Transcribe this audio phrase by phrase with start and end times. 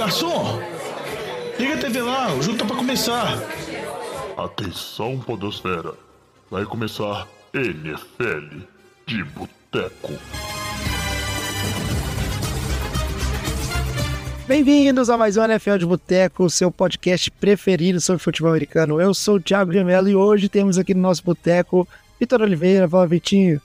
[0.00, 0.58] garçom!
[1.58, 3.38] Liga a TV lá, o jogo tá pra começar.
[4.34, 5.92] Atenção, Podosfera.
[6.50, 8.64] Vai começar NFL
[9.06, 10.14] de Boteco.
[14.48, 18.98] Bem-vindos a mais um NFL de Boteco, o seu podcast preferido sobre futebol americano.
[18.98, 21.86] Eu sou o Thiago Gemelo e hoje temos aqui no nosso boteco
[22.18, 22.88] Vitor Oliveira.
[22.88, 23.60] Fala, Vitinho.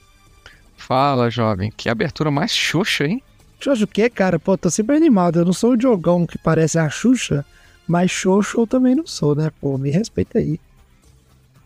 [0.76, 1.72] Fala, jovem.
[1.72, 3.24] Que abertura mais xoxa, hein?
[3.60, 4.38] Xoxa o quê, cara?
[4.40, 5.40] Pô, tô sempre animado.
[5.40, 7.46] Eu não sou o Diogão que parece a Xuxa,
[7.88, 9.52] mas xoxo eu também não sou, né?
[9.60, 10.60] Pô, me respeita aí.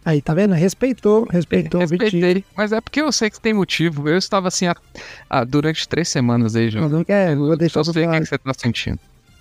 [0.06, 0.54] Aí, tá vendo?
[0.54, 2.10] Respeitou, respeitou o Vitinho.
[2.24, 4.08] Respeitei, mas é porque eu sei que tem motivo.
[4.08, 4.76] Eu estava assim há-
[5.30, 6.88] há- durante três semanas aí, João.
[6.88, 9.00] não quero, eu vou deixar Eu sei o que, que você tá sentindo.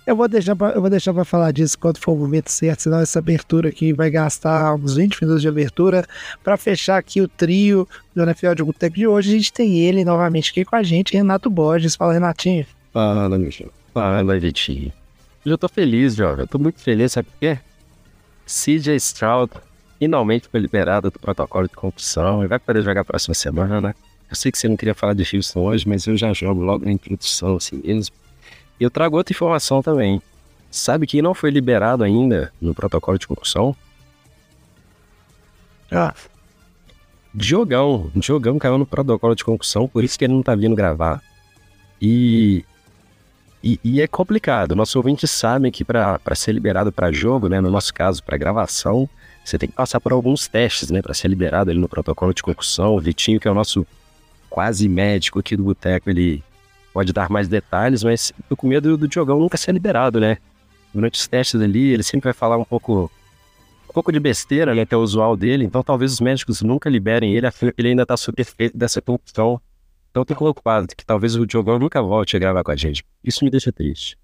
[0.09, 2.81] Eu vou deixar pra, eu vou deixar pra falar disso quando for o momento certo,
[2.81, 6.03] senão essa abertura aqui vai gastar uns 20 minutos de abertura.
[6.43, 10.03] Pra fechar aqui o trio do NFL de Boteco de hoje, a gente tem ele
[10.03, 11.95] novamente aqui com a gente, Renato Borges.
[11.95, 12.65] Fala, Renatinho.
[12.91, 13.71] Fala, meu jovem.
[13.93, 14.91] Fala, Vitinho.
[15.45, 16.39] Hoje eu tô feliz, jovem.
[16.39, 17.59] Eu tô muito feliz, sabe por quê?
[18.47, 19.53] CJ Stroud
[19.99, 23.95] finalmente foi liberado do protocolo de concussão e vai poder jogar a próxima semana.
[24.27, 26.83] Eu sei que você não queria falar de Houston hoje, mas eu já jogo logo
[26.83, 28.15] na introdução, assim mesmo.
[28.79, 30.21] E eu trago outra informação também.
[30.71, 33.75] Sabe quem não foi liberado ainda no protocolo de concussão?
[35.91, 36.13] Ah,
[37.33, 38.11] Diogão.
[38.15, 41.21] Diogão caiu no protocolo de concussão, por isso que ele não tá vindo gravar.
[42.01, 42.65] E.
[43.61, 44.73] E, e é complicado.
[44.73, 49.07] Nossos ouvintes sabem que para ser liberado para jogo, né, no nosso caso, para gravação,
[49.43, 52.41] você tem que passar por alguns testes, né, para ser liberado ali no protocolo de
[52.41, 52.95] concussão.
[52.95, 53.85] O Vitinho, que é o nosso
[54.49, 56.41] quase médico aqui do Boteco, ele
[56.93, 60.37] pode dar mais detalhes, mas tô com medo do Diogão nunca ser liberado, né?
[60.93, 63.11] Durante os testes ali, ele sempre vai falar um pouco
[63.89, 66.87] um pouco de besteira, né, que é o usual dele, então talvez os médicos nunca
[66.87, 69.59] liberem ele, ele ainda tá sob efeito dessa concussão.
[70.11, 73.03] Então tô preocupado que talvez o Diogão nunca volte a gravar com a gente.
[73.23, 74.17] Isso me deixa triste.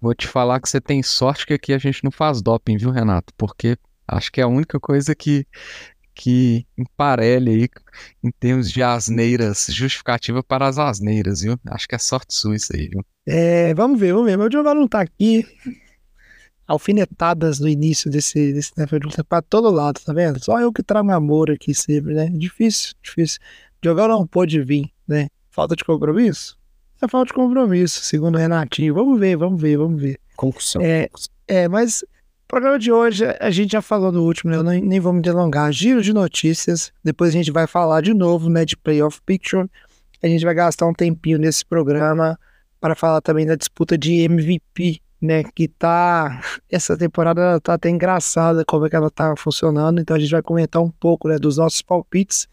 [0.00, 2.90] Vou te falar que você tem sorte que aqui a gente não faz doping, viu,
[2.90, 3.32] Renato?
[3.36, 5.46] Porque acho que é a única coisa que,
[6.16, 7.68] que emparelha aí
[8.24, 11.60] em termos de asneiras, justificativa para as asneiras, viu?
[11.66, 13.04] Acho que é sorte sua isso aí, viu?
[13.26, 14.38] é, vamos ver, vamos ver.
[14.38, 15.46] Meu Diogão não tá aqui.
[16.66, 20.42] Alfinetadas no início desse, desse Boteco pra todo lado, tá vendo?
[20.42, 22.28] Só eu que trago amor aqui sempre, né?
[22.30, 23.38] Difícil, difícil.
[23.80, 25.28] Diogão não pôde vir, né?
[25.50, 26.58] Falta de compromisso?
[27.00, 28.94] É falta de compromisso, segundo o Renatinho.
[28.94, 30.18] Vamos ver, vamos ver, vamos ver.
[30.34, 30.82] Concussão.
[30.82, 31.08] É,
[31.46, 32.04] é, mas
[32.46, 34.56] programa de hoje, a gente já falou no último, né?
[34.56, 35.72] Eu nem, nem vou me delongar.
[35.72, 36.92] Giro de notícias.
[37.02, 38.64] Depois a gente vai falar de novo, né?
[38.64, 39.68] De Playoff Picture.
[40.22, 42.38] A gente vai gastar um tempinho nesse programa
[42.80, 45.42] para falar também da disputa de MVP, né?
[45.54, 46.40] Que tá.
[46.70, 50.00] Essa temporada tá até engraçada como é que ela tá funcionando.
[50.00, 51.38] Então a gente vai comentar um pouco, né?
[51.38, 52.48] Dos nossos palpites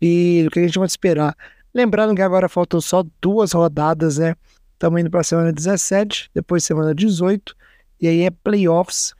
[0.00, 1.36] e do que a gente vai esperar.
[1.74, 4.34] Lembrando que agora faltam só duas rodadas, né?
[4.72, 7.54] Estamos indo para a semana 17, depois semana 18,
[8.00, 9.14] e aí é playoffs.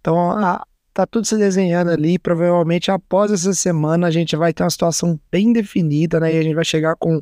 [0.00, 2.18] Então a- tá tudo se desenhando ali.
[2.18, 6.34] Provavelmente após essa semana a gente vai ter uma situação bem definida, né?
[6.34, 7.20] E a gente vai chegar com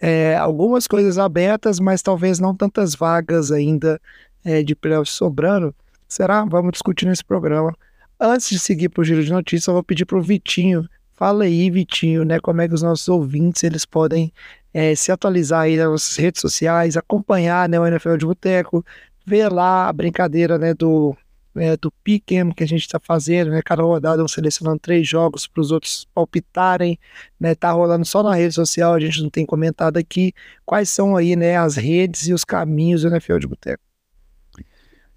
[0.00, 4.00] é, algumas coisas abertas, mas talvez não tantas vagas ainda
[4.44, 5.74] é, de playoffs sobrando.
[6.06, 6.44] Será?
[6.44, 7.74] Vamos discutir nesse programa.
[8.20, 10.88] Antes de seguir para o giro de notícias, eu vou pedir para o Vitinho.
[11.14, 12.38] Fala aí, Vitinho, né?
[12.40, 14.32] Como é que os nossos ouvintes eles podem
[14.72, 18.84] é, se atualizar aí nas nossas redes sociais, acompanhar né, o NFL de Boteco,
[19.28, 21.16] ver lá a brincadeira né, do,
[21.54, 23.60] é, do Pick'em que a gente está fazendo, né?
[23.62, 26.98] Cada rodada vamos selecionando três jogos para os outros palpitarem,
[27.38, 27.54] né?
[27.54, 30.32] Tá rolando só na rede social, a gente não tem comentado aqui
[30.64, 33.82] quais são aí, né, as redes e os caminhos do NFL de Boteco.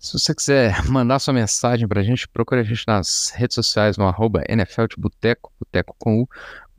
[0.02, 4.08] Se você quiser mandar sua mensagem pra gente, procure a gente nas redes sociais no
[4.08, 6.30] arroba NFL de Boteco, Boteco com U.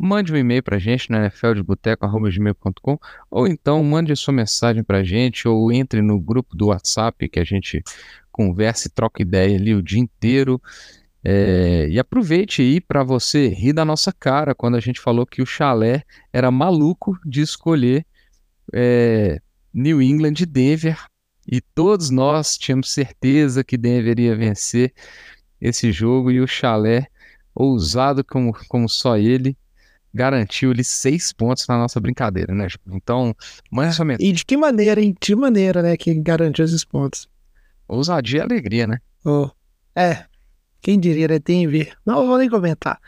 [0.05, 2.99] Mande um e-mail pra gente no nfldeboteco.gmail.com
[3.31, 7.45] ou então mande sua mensagem pra gente ou entre no grupo do WhatsApp que a
[7.45, 7.85] gente
[8.33, 10.61] conversa e troca ideia ali o dia inteiro.
[11.25, 15.41] É, e aproveite aí para você rir da nossa cara quando a gente falou que
[15.41, 16.03] o chalé
[16.33, 18.05] era maluco de escolher
[18.73, 19.41] é,
[19.73, 20.99] New England e Denver
[21.47, 24.93] e todos nós tínhamos certeza que Denver ia vencer
[25.61, 27.07] esse jogo e o Chalé,
[27.55, 29.57] ousado como, como só ele,
[30.15, 32.69] garantiu ali seis pontos na nossa brincadeira, né?
[32.91, 33.35] Então,
[33.71, 34.31] mande sua mensagem.
[34.31, 35.13] E de que maneira, hein?
[35.13, 37.29] De que maneira, né, que garantiu esses pontos?
[37.89, 38.99] Ousadia e alegria, né?
[39.25, 39.49] Oh,
[39.95, 40.25] é,
[40.81, 41.39] quem diria, né?
[41.39, 41.93] Tem ver.
[42.05, 42.99] Não vou nem comentar.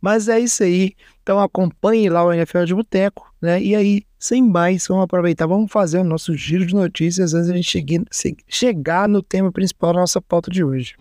[0.00, 0.92] Mas é isso aí.
[1.22, 3.60] Então acompanhe lá o NFL de Boteco, né?
[3.60, 7.52] E aí, sem mais, vamos aproveitar, vamos fazer o nosso giro de notícias antes de
[7.52, 8.04] a gente chegue-
[8.48, 10.94] chegar no tema principal da nossa pauta de hoje.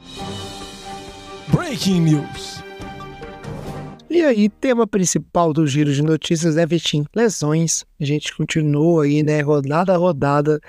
[1.50, 2.67] Breaking News.
[4.18, 7.86] E aí, tema principal do giro de notícias é Vitinho, lesões.
[8.02, 10.60] A gente continua aí, né, rodada a rodada,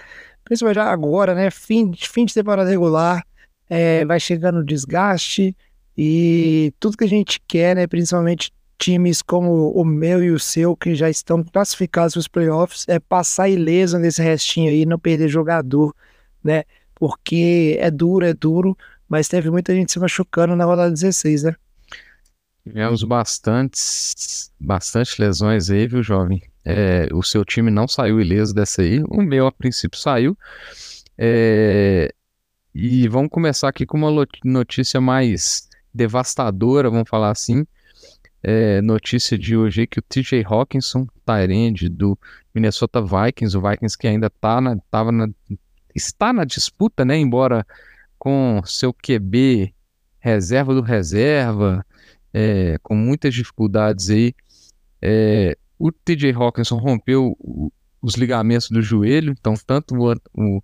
[0.44, 1.50] principalmente agora, né?
[1.50, 3.24] Fim, fim de temporada regular,
[3.66, 5.56] é, vai chegando o desgaste
[5.96, 7.86] e tudo que a gente quer, né?
[7.86, 12.84] Principalmente times como o meu e o seu, que já estão classificados para os playoffs,
[12.86, 15.96] é passar ileso nesse restinho aí, não perder jogador,
[16.44, 16.64] né?
[16.94, 18.76] Porque é duro, é duro,
[19.08, 21.56] mas teve muita gente se machucando na rodada 16, né?
[22.68, 26.42] Tivemos bastantes, bastante lesões aí, viu, jovem?
[26.64, 29.02] É, o seu time não saiu ileso dessa aí.
[29.08, 30.36] O meu, a princípio, saiu.
[31.16, 32.12] É,
[32.74, 37.66] e vamos começar aqui com uma notícia mais devastadora, vamos falar assim.
[38.42, 42.18] É, notícia de hoje que o TJ Hawkinson, Tyrande do
[42.54, 45.28] Minnesota Vikings, o Vikings que ainda tá na, tava na,
[45.94, 47.16] está na disputa, né?
[47.16, 47.66] Embora
[48.18, 49.74] com seu QB
[50.20, 51.84] reserva do reserva,
[52.32, 54.34] é, com muitas dificuldades aí.
[55.00, 57.36] É, o TJ Hawkinson rompeu
[58.02, 60.62] os ligamentos do joelho, então tanto o, o,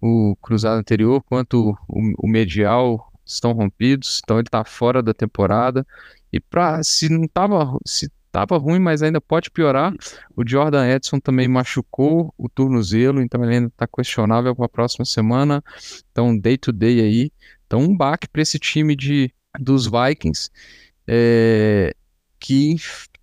[0.00, 5.86] o cruzado anterior quanto o, medial estão rompidos, então ele está fora da temporada.
[6.32, 9.94] E para se não tava se tava ruim, mas ainda pode piorar.
[10.34, 15.04] O Jordan Edson também machucou o tornozelo, então ele ainda está questionável para a próxima
[15.04, 15.62] semana.
[16.10, 17.30] Então day to day aí,
[17.66, 20.50] então um baque para esse time de dos Vikings
[21.06, 21.94] é,
[22.38, 22.76] que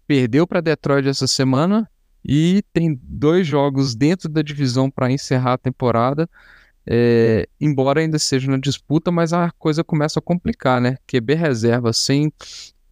[0.07, 1.89] perdeu para Detroit essa semana
[2.23, 6.29] e tem dois jogos dentro da divisão para encerrar a temporada.
[6.85, 10.97] É, embora ainda seja na disputa, mas a coisa começa a complicar, né?
[11.05, 12.31] QB reserva sem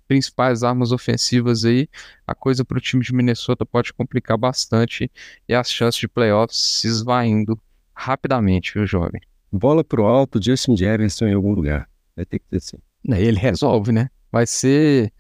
[0.08, 1.90] principais armas ofensivas aí,
[2.26, 5.12] a coisa para o time de Minnesota pode complicar bastante
[5.48, 7.60] e as chances de playoffs se esvaindo
[7.94, 9.20] rapidamente, viu, jovem?
[9.52, 11.90] Bola pro alto, Justin Jefferson em algum lugar.
[12.16, 12.78] Vai ter que ter sim.
[13.06, 14.10] Ele resolve, né?
[14.38, 15.12] Vai ser.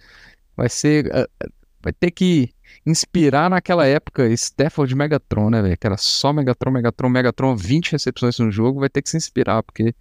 [0.56, 1.08] Vai ser.
[1.08, 1.50] Uh,
[1.82, 2.50] vai ter que
[2.86, 5.78] inspirar naquela época Stafford Megatron, né, velho?
[5.78, 8.80] Que era só Megatron, Megatron, Megatron, 20 recepções no jogo.
[8.80, 9.94] Vai ter que se inspirar, porque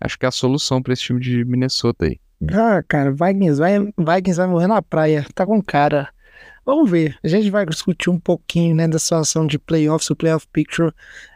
[0.00, 2.18] acho que é a solução para esse time de Minnesota aí.
[2.50, 5.26] Ah, cara, Vikings vai, Vikings vai morrer na praia.
[5.34, 6.08] Tá com cara.
[6.64, 7.16] Vamos ver.
[7.22, 10.92] A gente vai discutir um pouquinho, né, da situação de playoffs, o playoff picture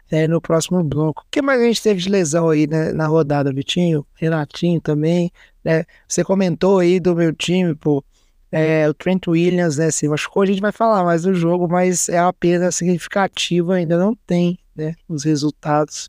[0.09, 1.23] é, no próximo bloco.
[1.23, 4.05] O que mais a gente teve de lesão aí né, na rodada, Vitinho?
[4.15, 5.31] Renatinho também.
[5.67, 5.83] Né?
[6.07, 8.01] Você comentou aí do meu time, pô.
[8.49, 12.07] É, o Trent Williams, né, se machucou, a gente vai falar mais do jogo, mas
[12.07, 16.07] é uma perda significativa, ainda não tem, né, os resultados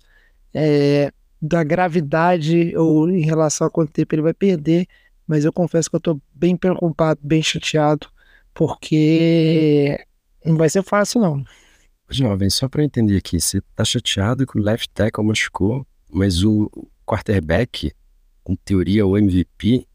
[0.54, 1.12] é,
[1.42, 4.86] da gravidade ou em relação a quanto tempo ele vai perder,
[5.26, 8.06] mas eu confesso que eu tô bem preocupado, bem chateado,
[8.54, 9.98] porque
[10.44, 11.42] não vai ser fácil não.
[12.08, 16.70] Jovem, só para entender aqui, você tá chateado que o left tackle machucou, mas o
[17.04, 17.92] quarterback
[18.48, 19.86] em teoria, o MVP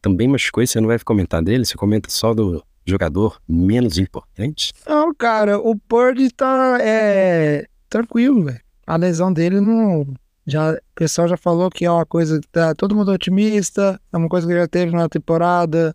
[0.00, 1.64] também machucou você não vai comentar dele?
[1.64, 4.72] Você comenta só do jogador menos importante?
[4.86, 8.60] Não, cara, o Purdy tá é, tranquilo, velho.
[8.86, 10.06] A lesão dele não.
[10.46, 14.16] Já, o pessoal já falou que é uma coisa que tá todo mundo otimista, é
[14.16, 15.94] uma coisa que já teve na temporada.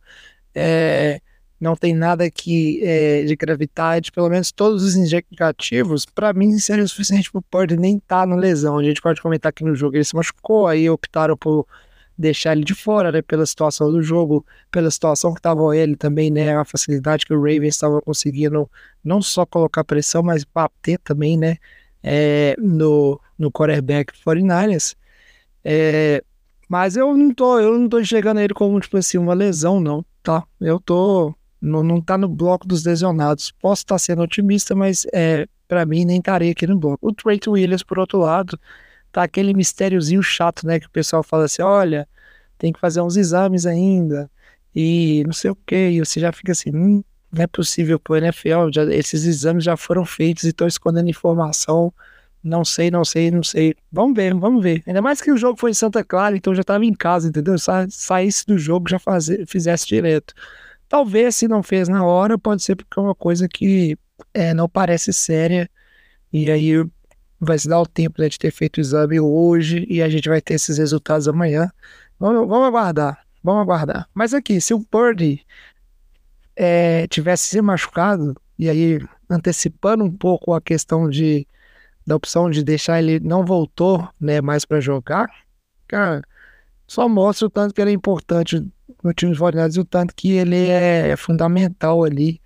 [0.54, 1.22] É,
[1.58, 6.84] não tem nada que é, de gravidade, pelo menos todos os indicativos, para mim seria
[6.84, 8.78] o suficiente pro Purdy nem estar tá na lesão.
[8.78, 11.66] A gente pode comentar que no jogo ele se machucou, aí optaram por
[12.18, 16.30] deixar ele de fora, né, pela situação do jogo, pela situação que estava ele também,
[16.30, 18.70] né, a facilidade que o Ravens estava conseguindo
[19.04, 21.58] não só colocar pressão, mas bater também, né,
[22.04, 24.96] é, no, no quarterback 49ers.
[25.64, 26.24] É,
[26.68, 30.06] mas eu não tô, eu não tô enxergando ele como, tipo assim, uma lesão, não,
[30.24, 30.44] tá?
[30.60, 33.52] Eu tô, não, não tá no bloco dos lesionados.
[33.52, 37.06] Posso estar tá sendo otimista, mas é, para mim nem estaria aqui no bloco.
[37.06, 38.58] O Trent Williams, por outro lado,
[39.12, 40.80] tá aquele mistériozinho chato, né?
[40.80, 42.08] Que o pessoal fala assim: olha,
[42.58, 44.30] tem que fazer uns exames ainda,
[44.76, 48.16] e não sei o que, e você já fica assim, hum, não é possível pro
[48.16, 51.94] NFL, já, esses exames já foram feitos e estão escondendo informação.
[52.44, 53.76] Não sei, não sei, não sei.
[53.92, 54.82] Vamos ver, vamos ver.
[54.88, 57.58] Ainda mais que o jogo foi em Santa Clara, então já estava em casa, entendeu?
[57.60, 58.98] Sa saísse do jogo, já
[59.48, 60.34] fizesse direto.
[60.90, 63.98] Talvez, se não fez na hora, pode ser porque é uma coisa que
[64.34, 65.70] é, não parece séria.
[66.34, 66.84] E aí
[67.42, 70.30] vai se dar o tempo né, de ter feito o exame hoje e a gente
[70.30, 71.72] vai ter esses resultados amanhã.
[72.20, 74.08] Vamos, vamos aguardar, vamos aguardar.
[74.14, 75.44] Mas aqui, se o Purdy
[76.56, 81.48] é, tivesse se machucado, e aí antecipando um pouco a questão de
[82.06, 85.30] da opção de deixar ele não voltou né, mais para jogar,
[85.88, 86.24] cara,
[86.88, 88.68] só mostra o tanto que ele é importante
[89.04, 92.41] no time de 49 e o tanto que ele é fundamental ali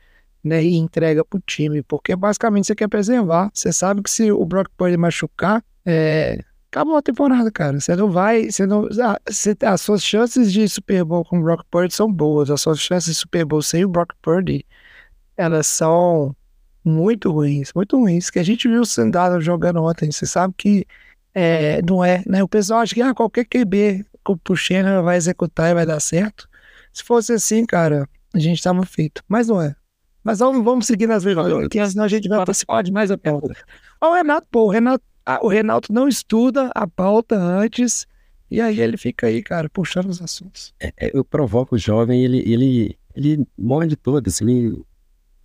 [0.45, 3.49] né, e entrega pro time, porque basicamente você quer preservar.
[3.51, 6.39] Você sabe que se o Brock Purdy machucar, é,
[6.71, 7.79] acabou a temporada, cara.
[7.79, 11.41] Você não vai, você não, ah, você, as suas chances de Super Bowl com o
[11.41, 12.51] Brock Purdy são boas.
[12.51, 14.63] As suas chances de Super Bowl sem o Brock Purdy,
[15.35, 16.35] elas são
[16.83, 18.29] muito ruins, muito ruins.
[18.29, 20.11] Que a gente viu o Sandalo jogando ontem.
[20.11, 20.85] Você sabe que
[21.33, 22.43] é, não é, né?
[22.43, 24.05] O pessoal acha que ah, qualquer QB
[24.43, 26.47] pro Shannon vai executar e vai dar certo.
[26.93, 29.23] Se fosse assim, cara, a gente tava feito.
[29.27, 29.75] Mas não é.
[30.25, 33.17] Mas vamos, vamos seguir nas vezes, porque senão a gente vai participar de mais a
[33.17, 33.55] pauta.
[34.01, 38.07] O Renato, pô, o Renato, ah, o Renato não estuda a pauta antes,
[38.49, 40.73] e aí ele fica aí, cara, puxando os assuntos.
[40.79, 44.83] É, é, eu provoco o jovem, ele, ele, ele morre de todas, ele,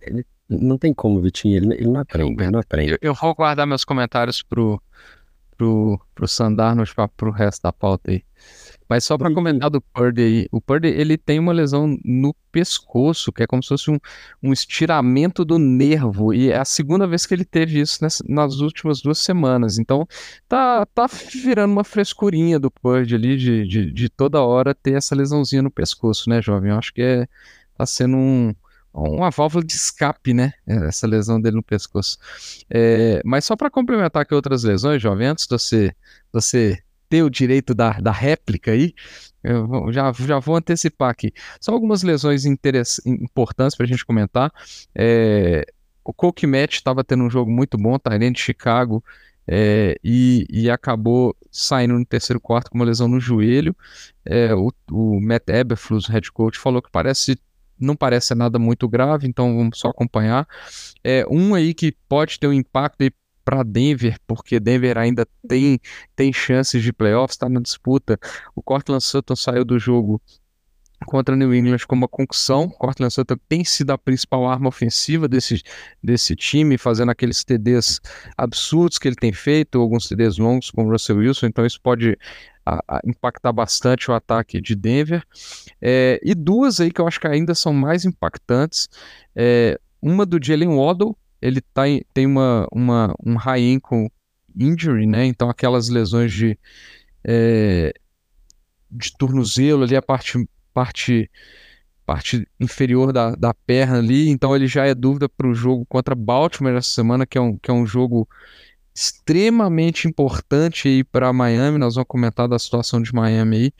[0.01, 2.93] ele não tem como, Vitinho, ele, ele não aprende, ele não aprende.
[2.93, 4.81] Eu, eu vou guardar meus comentários pro,
[5.55, 6.83] pro, pro Sandar no
[7.15, 8.23] pro resto da pauta aí.
[8.91, 13.31] Mas só para comentar do Purdy aí, o Purdy ele tem uma lesão no pescoço,
[13.31, 13.97] que é como se fosse um,
[14.43, 18.55] um estiramento do nervo, e é a segunda vez que ele teve isso nessa, nas
[18.55, 19.79] últimas duas semanas.
[19.79, 20.05] Então
[20.45, 21.07] tá, tá
[21.41, 25.71] virando uma frescurinha do Purdy ali de, de, de toda hora ter essa lesãozinha no
[25.71, 26.71] pescoço, né, jovem?
[26.71, 27.27] Eu acho que é,
[27.77, 28.53] tá sendo um,
[28.93, 30.51] uma válvula de escape, né?
[30.67, 32.17] Essa lesão dele no pescoço.
[32.69, 35.95] É, mas só para complementar aqui outras lesões, jovem, antes de você,
[36.33, 38.93] você ter o direito da, da réplica aí,
[39.43, 41.33] eu já, já vou antecipar aqui.
[41.59, 44.49] Só algumas lesões importantes para a gente comentar.
[44.95, 45.65] É,
[46.05, 48.17] o Coke Match estava tendo um jogo muito bom, tá?
[48.17, 49.03] de Chicago,
[49.45, 53.75] é, e, e, acabou saindo no terceiro quarto com uma lesão no joelho.
[54.23, 57.37] É, o, o Matt Eberflus, head coach, falou que parece
[57.77, 60.47] não parece nada muito grave, então vamos só acompanhar.
[61.03, 63.01] É, um aí que pode ter um impacto
[63.43, 65.79] para Denver, porque Denver ainda tem,
[66.15, 68.19] tem chances de playoffs, está na disputa.
[68.55, 70.21] O Cortland Sutton saiu do jogo
[71.05, 72.69] contra New England com uma concussão.
[72.69, 75.61] Cortland Sutton tem sido a principal arma ofensiva desse,
[76.03, 77.99] desse time, fazendo aqueles TDs
[78.37, 82.17] absurdos que ele tem feito, alguns TDs longos com o Russell Wilson, então isso pode
[82.65, 85.23] a, a impactar bastante o ataque de Denver.
[85.81, 88.87] É, e duas aí que eu acho que ainda são mais impactantes.
[89.35, 94.11] É, uma do Jalen Waddle, ele tá em, tem uma, uma, um high ankle
[94.55, 95.25] injury, né?
[95.25, 96.57] Então aquelas lesões de,
[97.23, 97.93] é,
[98.89, 101.29] de tornozelo ali, a parte, parte,
[102.05, 104.29] parte inferior da, da perna ali.
[104.29, 107.57] Então ele já é dúvida para o jogo contra Baltimore essa semana, que é um,
[107.57, 108.27] que é um jogo
[108.93, 111.77] extremamente importante aí para Miami.
[111.77, 113.73] Nós vamos comentar da situação de Miami aí.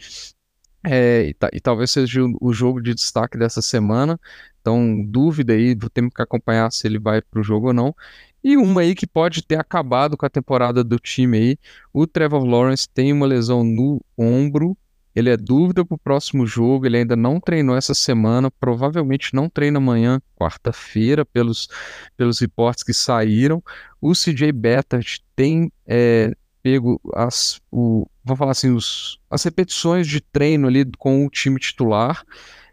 [0.84, 4.20] É, e, e, talvez seja o, o, jogo de destaque dessa semana.
[4.60, 7.96] Então, dúvida aí, temos que acompanhar se ele vai para o jogo ou não.
[8.44, 11.58] E uma aí que pode ter acabado com a temporada do time aí.
[11.94, 14.76] O Trevor Lawrence tem uma lesão no ombro
[15.14, 19.50] ele é dúvida para o próximo jogo, ele ainda não treinou essa semana, provavelmente não
[19.50, 21.68] treina amanhã, quarta-feira, pelos,
[22.16, 23.62] pelos reportes que saíram.
[24.00, 30.22] O CJ Bettard tem é, pego as, o, vamos falar assim, os, as repetições de
[30.22, 32.24] treino ali com o time titular.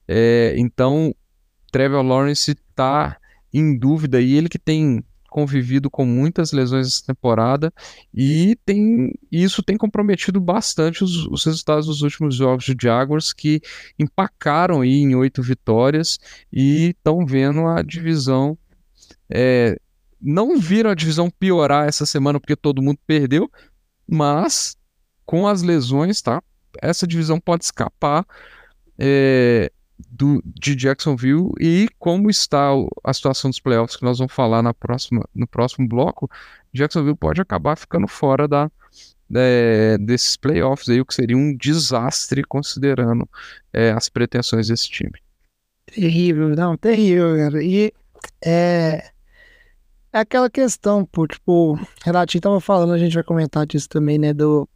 [0.07, 1.15] É, então,
[1.71, 3.19] Trevor Lawrence está
[3.53, 7.73] em dúvida e ele que tem convivido com muitas lesões essa temporada
[8.15, 13.61] e tem isso tem comprometido bastante os, os resultados dos últimos jogos de Jaguars que
[13.99, 16.19] empacaram aí em oito vitórias
[16.51, 18.57] e estão vendo a divisão
[19.31, 19.77] é,
[20.21, 23.51] não viram a divisão piorar essa semana porque todo mundo perdeu,
[24.09, 24.77] mas
[25.27, 26.43] com as lesões, tá?
[26.81, 28.25] Essa divisão pode escapar.
[28.99, 29.71] É,
[30.11, 32.69] do, de Jacksonville e como está
[33.03, 36.31] a situação dos playoffs que nós vamos falar na próxima, no próximo bloco,
[36.73, 38.71] Jacksonville pode acabar ficando fora da,
[39.35, 43.29] é, desses playoffs aí, o que seria um desastre considerando
[43.73, 45.21] é, as pretensões desse time.
[45.87, 47.63] Terrível, não, terrível, cara.
[47.63, 47.93] E
[48.45, 49.11] é,
[50.13, 54.33] é aquela questão, pô, tipo, Renatinho tava falando, a gente vai comentar disso também, né,
[54.33, 54.69] do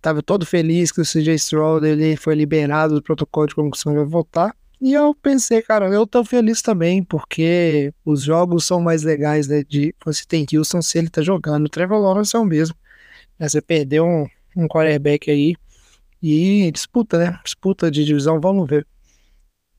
[0.00, 3.96] tava todo feliz que o CJ Stroud ele foi liberado do protocolo de concussão e
[3.96, 4.56] vai voltar.
[4.80, 9.62] E eu pensei, cara, eu tô feliz também, porque os jogos são mais legais, né?
[9.62, 11.66] De você tem Houston se ele tá jogando.
[11.66, 12.74] O Trevor Lawrence é o mesmo.
[13.38, 15.54] Né, você perdeu um, um quarterback aí
[16.22, 17.38] e disputa, né?
[17.44, 18.86] Disputa de divisão, vamos ver.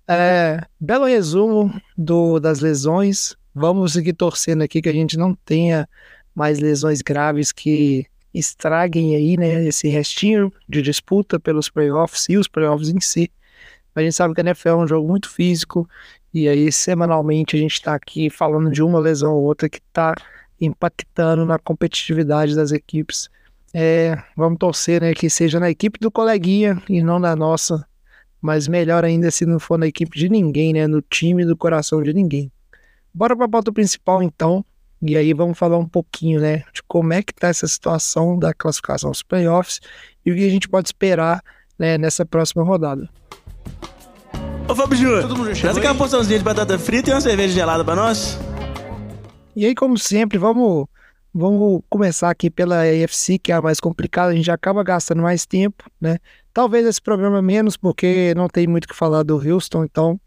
[0.07, 3.35] É, belo resumo do, das lesões.
[3.53, 5.87] Vamos seguir torcendo aqui que a gente não tenha
[6.33, 12.47] mais lesões graves que estraguem aí, né, esse restinho de disputa pelos playoffs e os
[12.47, 13.29] playoffs em si.
[13.93, 15.87] A gente sabe que a NFL é um jogo muito físico
[16.33, 20.15] e aí semanalmente a gente está aqui falando de uma lesão ou outra que está
[20.59, 23.29] impactando na competitividade das equipes.
[23.73, 27.85] É, vamos torcer né, que seja na equipe do coleguinha e não na nossa,
[28.41, 32.01] mas melhor ainda se não for na equipe de ninguém, né, no time do coração
[32.01, 32.49] de ninguém.
[33.13, 34.63] Bora para a pauta principal então.
[35.01, 38.53] E aí vamos falar um pouquinho, né, de como é que tá essa situação da
[38.53, 39.81] classificação dos playoffs
[40.23, 41.41] e o que a gente pode esperar,
[41.77, 43.09] né, nessa próxima rodada.
[44.69, 47.95] Ô Fábio Júnior, traz aqui uma porçãozinha de batata frita e uma cerveja gelada pra
[47.95, 48.37] nós.
[49.55, 50.85] E aí, como sempre, vamos,
[51.33, 55.47] vamos começar aqui pela AFC, que é a mais complicada, a gente acaba gastando mais
[55.47, 56.19] tempo, né?
[56.53, 60.21] Talvez esse programa menos, porque não tem muito o que falar do Houston, então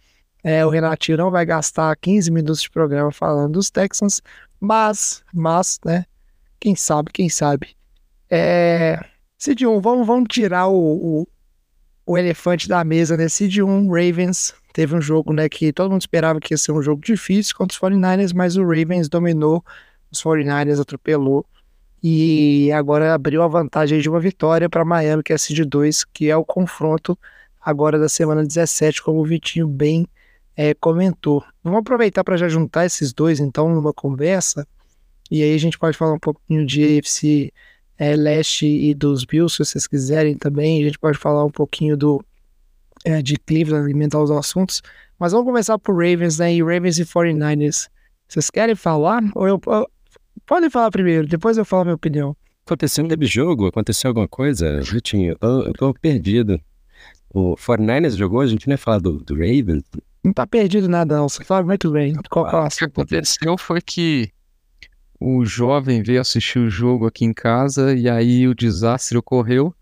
[0.44, 4.20] é, o Renatinho não vai gastar 15 minutos de programa falando dos Texans,
[4.60, 6.04] mas, mas, né?
[6.60, 7.74] Quem sabe, quem sabe.
[8.30, 9.02] É,
[9.38, 11.28] Cid 1, vamos, vamos tirar o, o,
[12.04, 13.26] o elefante da mesa, né?
[13.26, 16.82] Cid 1, Ravens, teve um jogo, né, que todo mundo esperava que ia ser um
[16.82, 19.64] jogo difícil contra os 49ers, mas o Ravens dominou,
[20.12, 21.46] os 49ers atropelou
[22.02, 26.04] e agora abriu a vantagem de uma vitória para Miami, que é a Cid 2,
[26.04, 27.18] que é o confronto
[27.62, 30.06] agora da semana 17, como o Vitinho bem
[30.56, 31.44] é, comentou.
[31.62, 34.66] Vamos aproveitar para já juntar esses dois, então, numa conversa,
[35.30, 37.52] e aí a gente pode falar um pouquinho de AFC
[37.98, 40.82] é, Leste e dos Bills, se vocês quiserem também.
[40.82, 42.24] A gente pode falar um pouquinho do
[43.04, 44.82] é, de Cleveland, alimentar os assuntos.
[45.18, 46.54] Mas vamos começar por Ravens, né?
[46.54, 47.88] E Ravens e 49ers.
[48.28, 49.22] Vocês querem falar?
[49.34, 49.90] Ou eu, eu,
[50.46, 52.36] podem falar primeiro, depois eu falo a minha opinião.
[52.66, 53.66] Aconteceu um jogo?
[53.66, 55.36] Aconteceu alguma coisa, Vitinho?
[55.40, 56.60] Eu eu tô perdido.
[57.32, 58.40] O 49ers jogou?
[58.40, 59.82] A gente não ia falar do, do Ravens?
[60.24, 61.28] Não tá perdido nada, não.
[61.28, 62.14] Você fala muito bem.
[62.30, 64.32] Qual, qual o que aconteceu foi que
[65.20, 69.74] o jovem veio assistir o jogo aqui em casa e aí o desastre ocorreu.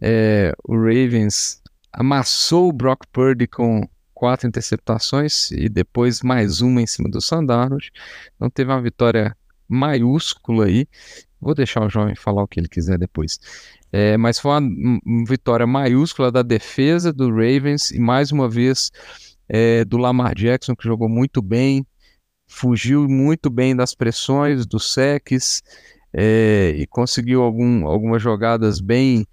[0.00, 1.62] É, o Ravens
[1.92, 7.90] amassou o Brock Purdy com quatro interceptações e depois mais uma em cima do Sandarnold.
[8.36, 9.36] Então teve uma vitória
[9.68, 10.86] maiúscula aí.
[11.40, 13.38] Vou deixar o jovem falar o que ele quiser depois.
[13.90, 18.90] É, mas foi uma, vitória maiúscula da defesa do Ravens e mais uma vez
[19.48, 21.86] é, do Lamar Jackson, que jogou muito bem,
[22.46, 25.62] fugiu muito bem das pressões, dos secs
[26.12, 29.26] é, e conseguiu algum, algumas jogadas bem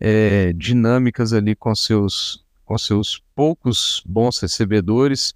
[0.00, 5.34] é, dinâmicas ali com seus, com seus poucos bons recebedores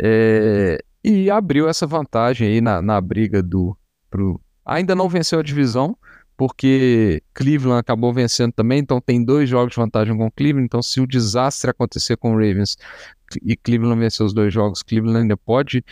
[0.00, 3.76] é, e abriu essa vantagem aí na, na briga do.
[4.08, 5.96] Pro, ainda não venceu a divisão,
[6.42, 10.64] porque Cleveland acabou vencendo também, então tem dois jogos de vantagem com Cleveland.
[10.64, 12.76] Então, se o desastre acontecer com o Ravens
[13.44, 15.84] e Cleveland vencer os dois jogos, Cleveland ainda pode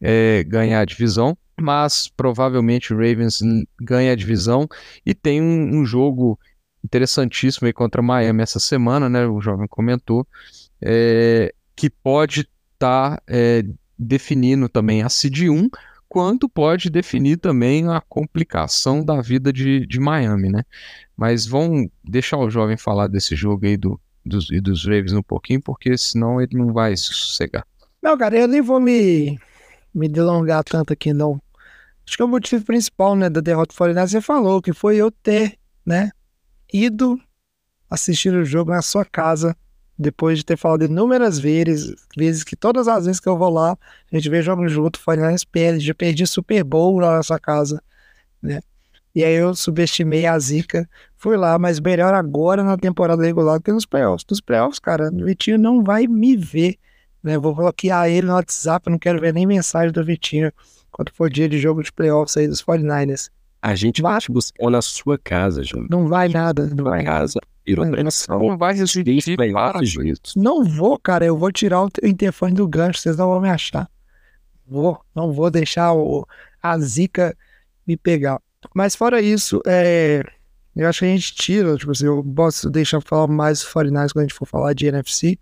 [0.00, 3.40] é, ganhar a divisão, mas provavelmente o Ravens
[3.78, 4.66] ganha a divisão
[5.04, 6.40] e tem um, um jogo
[6.82, 9.26] interessantíssimo aí contra Miami essa semana, né?
[9.26, 10.26] O jovem comentou,
[10.80, 13.62] é, que pode estar tá, é,
[13.98, 15.68] definindo também a seed 1,
[16.08, 20.64] quanto pode definir também a complicação da vida de, de Miami, né?
[21.16, 25.22] Mas vamos deixar o jovem falar desse jogo aí do, dos, e dos Ravens um
[25.22, 27.66] pouquinho, porque senão ele não vai se sossegar.
[28.02, 29.38] Não, cara, eu nem vou me,
[29.94, 31.40] me delongar tanto aqui, não.
[32.06, 35.58] Acho que o motivo principal, né, da derrota do você falou, que foi eu ter,
[35.84, 36.10] né,
[36.72, 37.20] ido
[37.90, 39.56] assistir o jogo na sua casa,
[39.98, 43.76] depois de ter falado inúmeras vezes, vezes que todas as vezes que eu vou lá,
[44.12, 47.82] a gente vê jogo junto, foi na SPL, já perdi Super Bowl na sua casa,
[48.40, 48.60] né?
[49.14, 53.72] E aí eu subestimei a zica, fui lá, mas melhor agora na temporada regular que
[53.72, 54.24] nos playoffs.
[54.30, 56.76] Nos playoffs, cara, o Vitinho não vai me ver,
[57.22, 57.36] né?
[57.36, 60.52] Vou bloquear ele no WhatsApp, eu não quero ver nem mensagem do Vitinho
[60.92, 63.30] quando for dia de jogo de playoffs aí dos 49ers.
[63.60, 65.86] A gente vai buscar na sua casa, João.
[65.90, 67.04] Não vai nada, não vai.
[67.04, 67.40] casa.
[67.66, 67.84] Virou
[68.48, 69.04] Não vai resistir.
[70.36, 71.26] Não vou, cara.
[71.26, 73.00] Eu vou tirar o interfone do gancho.
[73.00, 73.90] Vocês não vão me achar.
[74.66, 75.00] Vou.
[75.14, 76.26] Não vou deixar o,
[76.62, 77.36] a zica
[77.86, 78.40] me pegar.
[78.74, 80.22] Mas fora isso, é,
[80.74, 84.24] eu acho que a gente tira, tipo assim, eu posso deixar falar mais 49 quando
[84.24, 85.38] a gente for falar de NFC.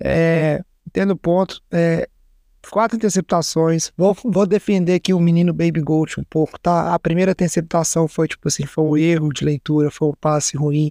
[0.00, 0.62] É,
[0.92, 2.08] tendo ponto, é,
[2.70, 3.92] quatro interceptações.
[3.96, 6.94] Vou, vou defender aqui o menino Baby Gold um pouco, tá?
[6.94, 10.90] A primeira interceptação foi, tipo assim, foi um erro de leitura, foi um passe ruim.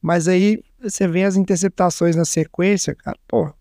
[0.00, 3.52] Mas aí você vê as interceptações na sequência, cara, pô,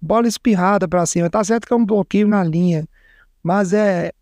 [0.00, 1.30] bola espirrada para cima.
[1.30, 2.88] Tá certo que é um bloqueio na linha,
[3.42, 4.12] mas é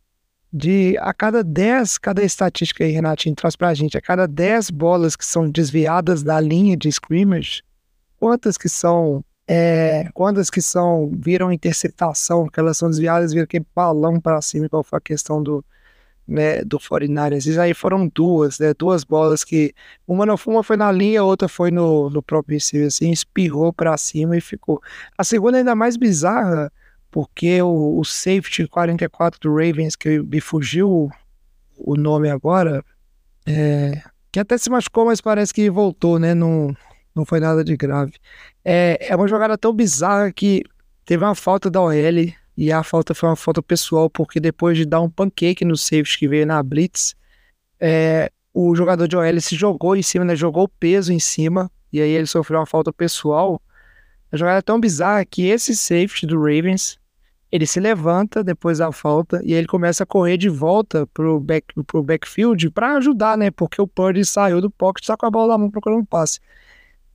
[0.53, 5.16] de a cada 10, cada estatística aí, Renatinho, traz pra gente, a cada 10 bolas
[5.16, 7.62] que são desviadas da linha de scrimmage,
[8.20, 13.66] quantas que são é, quantas que são viram interceptação, que elas são desviadas, viram aquele
[13.74, 15.64] balão para cima, qual foi a questão do,
[16.26, 17.46] né, do 49ers.
[17.46, 19.74] E aí foram duas, né, duas bolas que
[20.07, 23.96] uma não uma foi na linha, outra foi no, no próprio receiver, assim, espirrou para
[23.96, 24.83] cima e ficou.
[25.16, 26.72] A segunda ainda mais bizarra,
[27.11, 31.11] porque o, o safety 44 do Ravens, que me fugiu
[31.76, 32.83] o, nome agora,
[33.46, 34.02] é,
[34.33, 36.74] que até se machucou, mas parece que voltou, né, não,
[37.14, 38.14] não foi nada de grave.
[38.64, 40.62] É, é uma jogada tão bizarra que
[41.05, 41.92] teve uma falta da OL
[42.57, 46.18] e a falta foi uma falta pessoal, porque depois de dar um pancake no safety
[46.18, 47.14] que veio na blitz,
[47.81, 52.00] é, o jogador de OL se jogou em cima, né, jogou peso em cima, e
[52.00, 53.61] aí ele sofreu uma falta pessoal.
[54.31, 56.98] A jogada é tão bizarra que esse safety do Ravens,
[57.50, 61.66] ele se levanta depois da falta e ele começa a correr de volta pro, back,
[61.87, 63.50] pro backfield para ajudar, né?
[63.50, 66.40] Porque o Purdy saiu do pocket só com a bola na mão procurando um passe.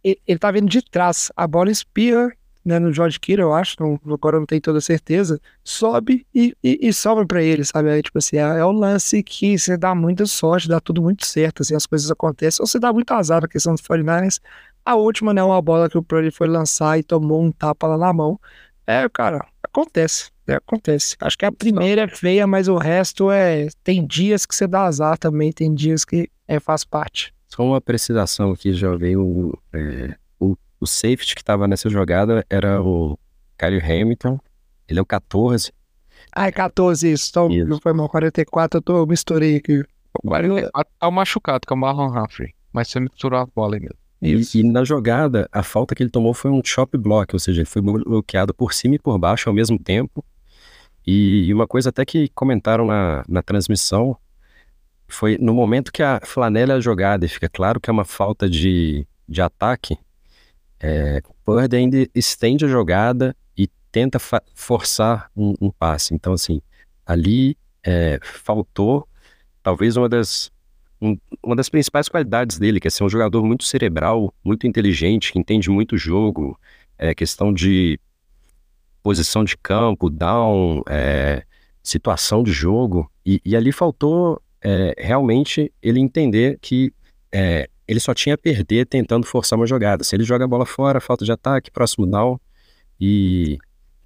[0.03, 2.31] Ele, ele tá vindo de trás, a bola espirra
[2.63, 6.55] né, no George Kittle, eu acho, não, agora eu não tenho toda certeza, sobe e,
[6.63, 7.89] e, e sobra para ele, sabe?
[7.89, 11.25] Aí, tipo assim, é, é o lance que você dá muita sorte, dá tudo muito
[11.25, 14.39] certo, assim, as coisas acontecem, ou você dá muito azar na questão dos 49ers.
[14.85, 17.97] A última, né, uma bola que o Purdy foi lançar e tomou um tapa lá
[17.97, 18.39] na mão.
[18.85, 21.15] É, cara, acontece, é, acontece.
[21.19, 23.67] Acho que a primeira é feia, mas o resto é.
[23.83, 27.33] Tem dias que você dá azar também, tem dias que é, faz parte.
[27.49, 30.15] Só uma precisação aqui, já veio é,
[30.79, 33.17] o safety que estava nessa jogada era o
[33.57, 34.39] Kyle Hamilton.
[34.87, 35.71] Ele é o 14.
[36.31, 37.29] Ah, é 14 isso.
[37.29, 37.67] Então, isso.
[37.67, 38.07] não foi mal.
[38.07, 39.83] 44 eu tô, misturei aqui.
[41.01, 42.53] É o machucado, que é o Marlon Humphrey.
[42.71, 43.97] Mas você misturou a bola aí mesmo.
[44.21, 47.61] E, e, na jogada, a falta que ele tomou foi um chop block, ou seja,
[47.61, 50.23] ele foi bloqueado por cima e por baixo ao mesmo tempo.
[51.07, 54.17] E, e uma coisa até que comentaram na, na transmissão
[55.09, 58.49] foi no momento que a flanela é jogada e fica claro que é uma falta
[58.49, 59.97] de, de ataque,
[60.79, 64.17] é, o Purdy ainda estende a jogada e tenta
[64.55, 66.13] forçar um, um, passe.
[66.13, 66.61] Então, assim,
[67.05, 69.07] ali é, faltou
[69.61, 70.51] talvez uma das,
[71.01, 75.33] um, uma das principais qualidades dele, que é ser um jogador muito cerebral, muito inteligente,
[75.33, 76.57] que entende muito o jogo,
[76.97, 77.99] é, questão de
[79.03, 81.43] posição de campo, down, é,
[81.83, 83.11] situação de jogo.
[83.25, 86.91] E, e ali faltou é, realmente ele entender que
[87.31, 90.03] é, ele só tinha a perder tentando forçar uma jogada.
[90.03, 92.39] Se ele joga a bola fora, falta de ataque, próximo down
[92.99, 93.57] e,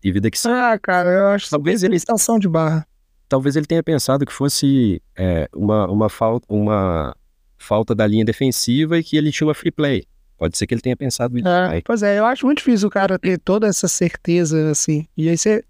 [0.03, 2.87] e vida que Ah, cara, eu acho talvez ele estação de barra.
[3.27, 7.15] Talvez ele tenha pensado que fosse é, uma, uma, falta, uma
[7.57, 10.05] falta da linha defensiva e que ele tinha uma free play.
[10.37, 11.47] Pode ser que ele tenha pensado isso.
[11.47, 15.07] É, pois é, eu acho muito difícil o cara ter toda essa certeza, assim.
[15.15, 15.63] E aí você,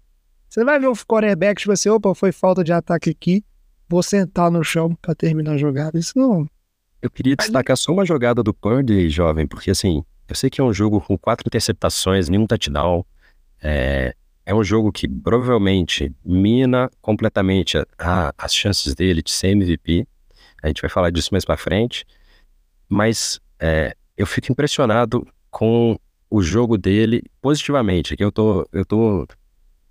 [0.48, 3.44] você vai ver o quarterback, tipo assim, opa, foi falta de ataque aqui,
[3.88, 5.98] vou sentar no chão para terminar a jogada.
[5.98, 6.46] Isso não,
[7.04, 10.64] eu queria destacar só uma jogada do Purdy, jovem, porque assim, eu sei que é
[10.64, 13.04] um jogo com quatro interceptações, nenhum touchdown.
[13.62, 14.14] É,
[14.46, 20.08] é um jogo que provavelmente mina completamente a, as chances dele de ser MVP.
[20.62, 22.06] A gente vai falar disso mais para frente.
[22.88, 25.98] Mas é, eu fico impressionado com
[26.30, 28.16] o jogo dele positivamente.
[28.16, 29.26] Que eu tô, eu tô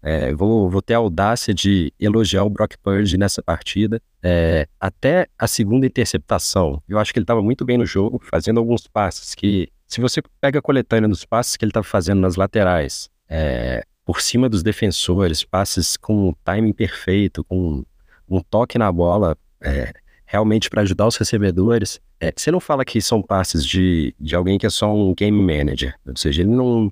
[0.03, 4.01] é, vou, vou, ter a audácia de elogiar o Brock Purdy nessa partida.
[4.21, 8.59] É, até a segunda interceptação, eu acho que ele estava muito bem no jogo, fazendo
[8.59, 12.35] alguns passes que, se você pega a coletânea dos passes que ele estava fazendo nas
[12.35, 17.85] laterais, é, por cima dos defensores, passes com um timing perfeito, com
[18.29, 19.93] um toque na bola, é,
[20.25, 22.01] realmente para ajudar os recebedores.
[22.19, 25.41] É, você não fala que são passes de, de alguém que é só um game
[25.41, 26.91] manager, ou seja, ele não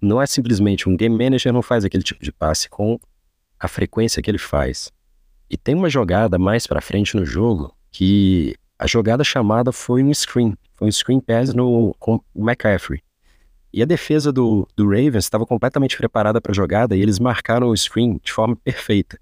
[0.00, 2.98] não é simplesmente um game manager não faz aquele tipo de passe com
[3.58, 4.92] a frequência que ele faz.
[5.48, 10.12] E tem uma jogada mais para frente no jogo que a jogada chamada foi um
[10.12, 13.00] screen, foi um screen pass no com o McCaffrey.
[13.72, 17.68] E a defesa do, do Ravens estava completamente preparada para a jogada e eles marcaram
[17.68, 19.18] o screen de forma perfeita.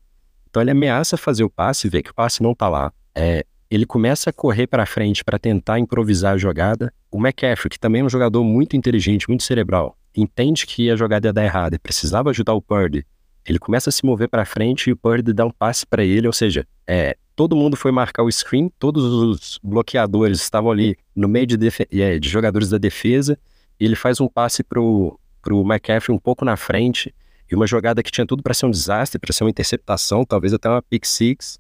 [0.49, 2.93] Então ele ameaça fazer o passe, vê que o passe não está lá.
[3.15, 6.93] É, ele começa a correr para frente para tentar improvisar a jogada.
[7.11, 11.29] O McCaffrey, que também é um jogador muito inteligente, muito cerebral, entende que a jogada
[11.29, 13.07] ia dar errada e precisava ajudar o Purdy,
[13.45, 16.27] ele começa a se mover para frente e o Purdy dá um passe para ele,
[16.27, 21.29] ou seja, é, todo mundo foi marcar o screen, todos os bloqueadores estavam ali no
[21.29, 21.57] meio de,
[21.93, 23.39] é, de jogadores da defesa,
[23.79, 27.15] ele faz um passe pro, pro McCaffrey um pouco na frente,
[27.51, 30.55] e uma jogada que tinha tudo para ser um desastre, para ser uma interceptação, talvez
[30.55, 31.59] até uma pick six,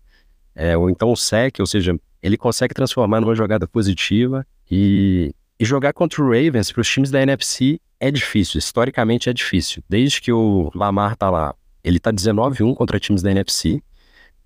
[0.55, 5.65] é, ou então um sec, ou seja, ele consegue transformar numa jogada positiva e, e
[5.65, 9.85] jogar contra o Ravens para os times da NFC é difícil, historicamente é difícil.
[9.89, 13.83] Desde que o Lamar tá lá, ele tá 19-1 contra times da NFC.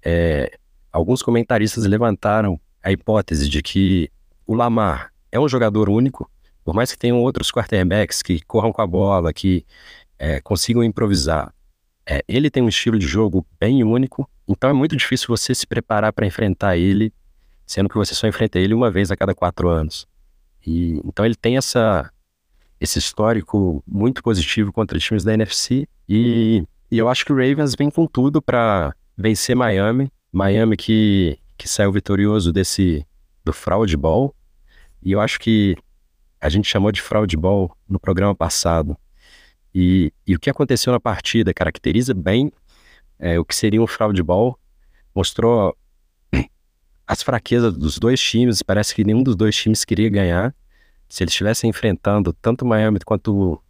[0.04, 0.58] É,
[0.92, 4.10] alguns comentaristas levantaram a hipótese de que
[4.46, 6.28] o Lamar é um jogador único,
[6.64, 9.64] por mais que tenham outros quarterbacks que corram com a bola, que
[10.18, 11.54] é, consigam improvisar.
[12.06, 15.66] É, ele tem um estilo de jogo bem único, então é muito difícil você se
[15.66, 17.12] preparar para enfrentar ele,
[17.66, 20.06] sendo que você só enfrenta ele uma vez a cada quatro anos.
[20.66, 22.10] E, então ele tem essa,
[22.80, 25.88] esse histórico muito positivo contra times da NFC.
[26.08, 30.10] E, e eu acho que o Ravens vem com tudo para vencer Miami.
[30.32, 33.06] Miami que, que saiu vitorioso desse
[33.44, 34.34] do fraud ball.
[35.02, 35.76] E eu acho que
[36.40, 38.96] a gente chamou de fraud ball no programa passado.
[39.74, 42.52] E, e o que aconteceu na partida caracteriza bem
[43.18, 44.58] é, o que seria um fraud ball.
[45.14, 45.76] Mostrou
[47.06, 48.62] as fraquezas dos dois times.
[48.62, 50.54] Parece que nenhum dos dois times queria ganhar
[51.08, 53.60] se eles estivessem enfrentando tanto Miami quanto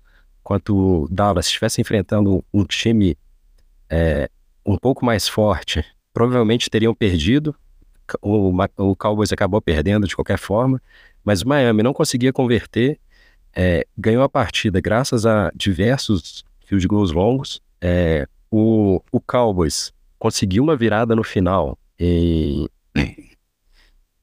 [0.42, 3.16] quanto Dallas estivessem enfrentando um time
[3.88, 4.28] é,
[4.64, 7.56] um pouco mais forte, provavelmente teriam perdido.
[8.20, 10.80] O, o Cowboys acabou perdendo de qualquer forma,
[11.24, 13.00] mas o Miami não conseguia converter,
[13.56, 17.62] é, ganhou a partida graças a diversos field goals longos.
[17.80, 22.68] É, o, o Cowboys conseguiu uma virada no final, e...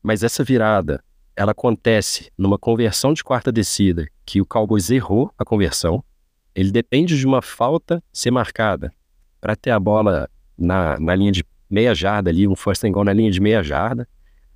[0.03, 1.03] mas essa virada
[1.41, 6.03] ela acontece numa conversão de quarta descida que o Cowboys errou a conversão.
[6.53, 8.93] Ele depende de uma falta ser marcada
[9.39, 13.03] para ter a bola na, na linha de meia jarda ali, um first and goal
[13.03, 14.07] na linha de meia jarda.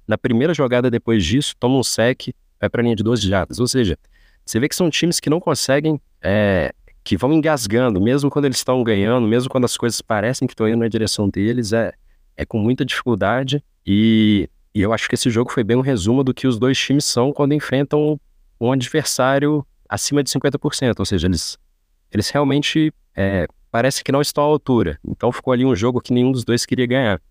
[0.08, 3.60] Na primeira jogada depois disso, toma um sec, vai para a linha de 12 jardas.
[3.60, 3.98] Ou seja,
[4.46, 6.72] você vê que são times que não conseguem, é,
[7.04, 10.68] que vão engasgando, mesmo quando eles estão ganhando, mesmo quando as coisas parecem que estão
[10.68, 11.94] indo na direção deles, é,
[12.38, 13.64] é com muita dificuldade.
[13.84, 16.78] E, e eu acho que esse jogo foi bem um resumo do que os dois
[16.78, 18.20] times são quando enfrentam
[18.60, 21.00] um adversário acima de 50%.
[21.00, 21.58] Ou seja, eles,
[22.12, 25.00] eles realmente é, parece que não estão à altura.
[25.08, 27.22] Então ficou ali um jogo que nenhum dos dois queria ganhar.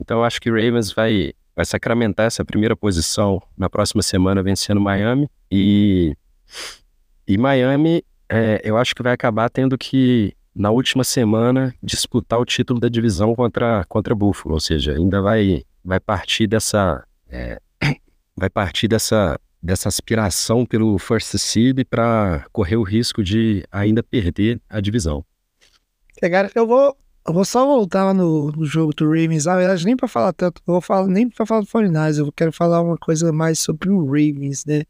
[0.00, 4.42] Então eu acho que o Ravens vai, vai sacramentar essa primeira posição na próxima semana
[4.42, 5.28] vencendo Miami.
[5.52, 6.16] E,
[7.26, 12.46] e Miami, é, eu acho que vai acabar tendo que, na última semana, disputar o
[12.46, 14.54] título da divisão contra, contra Buffalo.
[14.54, 17.02] Ou seja, ainda vai, vai partir dessa.
[17.30, 17.58] É,
[18.36, 24.60] vai partir dessa, dessa aspiração pelo first seed para correr o risco de ainda perder
[24.68, 25.24] a divisão.
[26.20, 26.96] Cara, eu vou,
[27.26, 29.46] eu vou só voltar no, no jogo do Ravens.
[29.46, 32.32] Na verdade, nem para falar tanto, eu vou falar, nem para falar do 49 eu
[32.32, 34.82] quero falar uma coisa mais sobre o Ravens, né?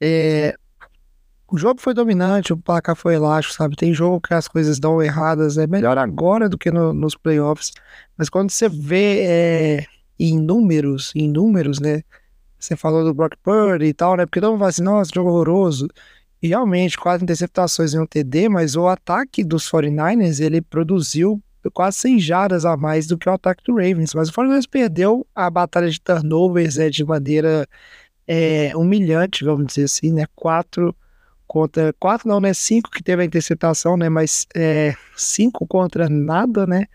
[0.00, 0.56] É,
[1.48, 3.76] o jogo foi dominante, o placar foi elástico, sabe?
[3.76, 7.72] Tem jogo que as coisas dão erradas, é melhor agora do que no, nos playoffs.
[8.16, 9.86] Mas quando você vê é,
[10.18, 12.02] em números, em números, né?
[12.58, 14.26] Você falou do Brock Purdy e tal, né?
[14.26, 15.88] Porque todo mundo fala assim, nossa, jogo horroroso.
[16.42, 21.98] E realmente, quatro interceptações em um TD, mas o ataque dos 49ers, ele produziu quase
[21.98, 24.14] 100 jardas a mais do que o ataque do Ravens.
[24.14, 27.66] Mas o 49ers perdeu a batalha de turnovers é, de maneira
[28.26, 30.26] é, humilhante, vamos dizer assim, né?
[30.34, 30.94] Quatro
[31.46, 31.92] contra...
[31.98, 32.52] Quatro não, né?
[32.54, 34.08] Cinco que teve a interceptação, né?
[34.08, 36.86] Mas é, cinco contra nada, né?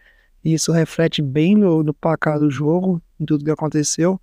[0.43, 4.19] E isso reflete bem no, no placar do jogo, em tudo que aconteceu.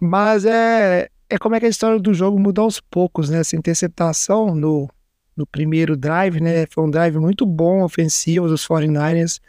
[0.00, 3.38] Mas é, é como é que a história do jogo muda aos poucos, né?
[3.40, 4.88] Essa interceptação no,
[5.36, 6.66] no primeiro drive, né?
[6.70, 9.40] Foi um drive muito bom, ofensivo dos 49ers.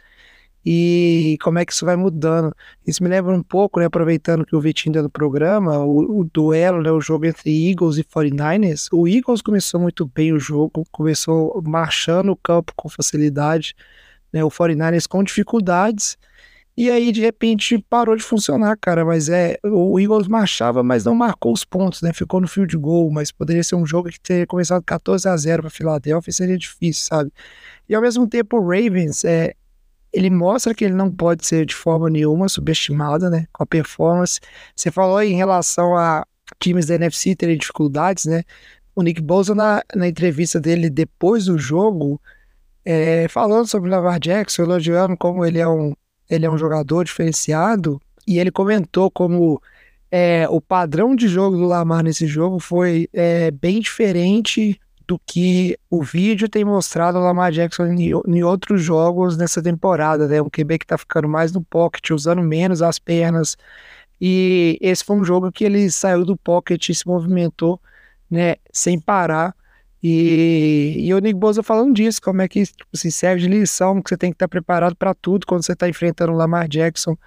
[0.66, 2.54] E como é que isso vai mudando?
[2.86, 3.86] Isso me lembra um pouco, né?
[3.86, 6.92] Aproveitando que o Vitinho deu no programa, o, o, duelo, né?
[6.92, 8.88] O jogo entre Eagles e 49ers.
[8.92, 13.74] O Eagles começou muito bem o jogo, começou marchando o campo com facilidade,
[14.32, 14.44] né?
[14.44, 16.18] O 49ers com dificuldades.
[16.78, 19.04] E aí, de repente, parou de funcionar, cara.
[19.04, 19.58] Mas é.
[19.64, 22.14] O Eagles marchava, mas não marcou os pontos, né?
[22.14, 25.64] Ficou no field goal, mas poderia ser um jogo que teria começado 14 a 0
[25.64, 27.32] para Filadélfia, seria difícil, sabe?
[27.88, 29.54] E ao mesmo tempo, o Ravens, é,
[30.14, 33.46] ele mostra que ele não pode ser de forma nenhuma subestimado, né?
[33.52, 34.40] Com a performance.
[34.76, 36.26] Você falou em relação a
[36.60, 38.44] times da NFC terem dificuldades, né?
[38.96, 42.20] O Nick Bosa, na, na entrevista dele depois do jogo,
[42.86, 45.94] é, falando sobre o Lamar Jackson, elogiando como ele é um
[46.30, 49.60] ele é um jogador diferenciado e ele comentou como
[50.12, 55.76] é, o padrão de jogo do Lamar nesse jogo foi é, bem diferente do que
[55.90, 60.40] o vídeo tem mostrado o Lamar Jackson em, em, outros jogos nessa temporada, né?
[60.40, 63.58] Um QB que tá ficando mais no pocket, usando menos as pernas.
[64.22, 67.82] E esse foi um jogo que ele saiu do pocket e se movimentou,
[68.30, 69.56] né, sem parar
[70.02, 74.02] e, e o Nick Bosa falando disso, como é que tipo, assim, serve de lição,
[74.02, 77.18] que você tem que estar preparado para tudo quando você está enfrentando o Lamar Jackson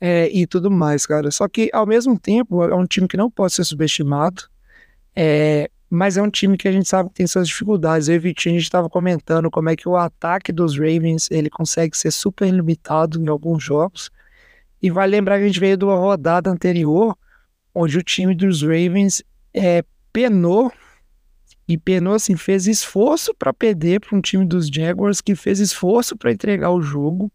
[0.00, 1.30] é, e tudo mais, cara.
[1.30, 4.44] Só que, ao mesmo tempo, é um time que não pode ser subestimado,
[5.16, 8.08] é, mas é um time que a gente sabe que tem suas dificuldades.
[8.08, 11.50] Eu e Vitinho, a gente estava comentando como é que o ataque dos Ravens ele
[11.50, 14.10] consegue ser super limitado em alguns jogos.
[14.80, 17.16] E vai lembrar que a gente veio de uma rodada anterior,
[17.74, 20.72] onde o time dos Ravens é, penou
[21.68, 26.16] e penou assim, fez esforço para perder para um time dos Jaguars que fez esforço
[26.16, 27.30] para entregar o jogo,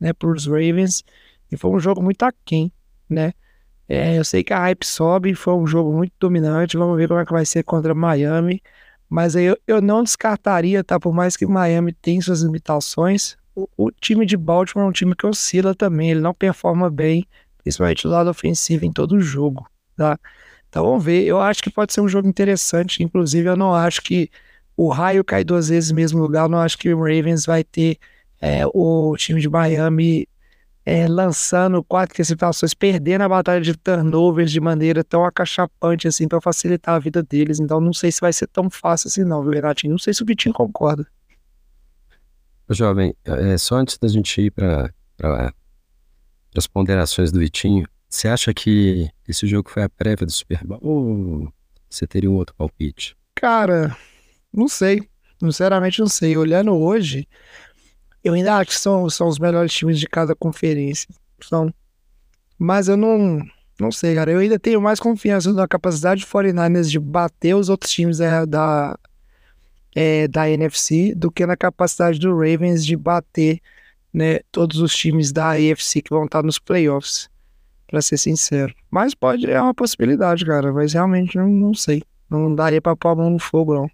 [0.00, 1.04] né, para os Ravens,
[1.50, 2.72] e foi um jogo muito aquém,
[3.08, 3.32] né?
[3.88, 7.20] É, eu sei que a hype sobe, foi um jogo muito dominante, vamos ver como
[7.20, 8.60] é que vai ser contra Miami,
[9.08, 10.98] mas aí eu, eu não descartaria, tá?
[10.98, 15.14] Por mais que Miami tenha suas limitações, o, o time de Baltimore é um time
[15.14, 17.24] que oscila também, ele não performa bem,
[17.62, 20.18] principalmente do lado ofensivo em todo jogo, tá?
[20.76, 21.24] Então vamos ver.
[21.24, 23.02] Eu acho que pode ser um jogo interessante.
[23.02, 24.30] Inclusive, eu não acho que
[24.76, 26.42] o raio cai duas vezes no mesmo lugar.
[26.42, 27.96] Eu não acho que o Ravens vai ter
[28.38, 30.28] é, o time de Miami
[30.84, 36.42] é, lançando quatro interceptações, perdendo a batalha de turnovers de maneira tão acachapante assim para
[36.42, 37.58] facilitar a vida deles.
[37.58, 39.92] Então não sei se vai ser tão fácil assim, não, viu, Renatinho?
[39.92, 41.06] Não sei se o Vitinho concorda.
[42.68, 44.92] Jovem, é, só antes da gente ir para
[46.54, 50.80] as ponderações do Vitinho, você acha que esse jogo foi a prévia do Super Bowl
[50.82, 51.52] ou
[51.88, 53.14] você teria um outro palpite?
[53.34, 53.94] Cara,
[54.52, 55.06] não sei.
[55.38, 56.34] Sinceramente, não sei.
[56.36, 57.28] Olhando hoje,
[58.24, 61.08] eu ainda acho que são, são os melhores times de cada conferência.
[61.42, 61.72] São.
[62.58, 63.38] Mas eu não,
[63.78, 64.30] não sei, cara.
[64.30, 68.46] Eu ainda tenho mais confiança na capacidade de 49ers de bater os outros times da,
[68.46, 68.98] da,
[69.94, 73.60] é, da NFC do que na capacidade do Ravens de bater
[74.10, 77.28] né, todos os times da AFC que vão estar nos playoffs,
[77.86, 78.74] para ser sincero.
[78.90, 80.72] Mas pode, é uma possibilidade, cara.
[80.72, 82.02] Mas realmente não, não sei.
[82.28, 83.90] Não daria pra pôr a mão no fogo, não.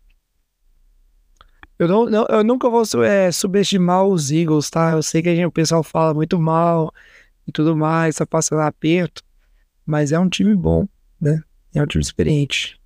[1.79, 4.93] Eu, não, não eu nunca vou é, subestimar os Eagles, tá?
[4.93, 6.93] Eu sei que a gente, o pessoal fala muito mal
[7.47, 9.23] e tudo mais, tá passando aperto.
[9.85, 10.87] Mas é um time bom,
[11.21, 11.43] né?
[11.75, 12.81] É um time experiente.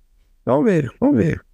[0.45, 1.46] Vamos ver, vamos ver.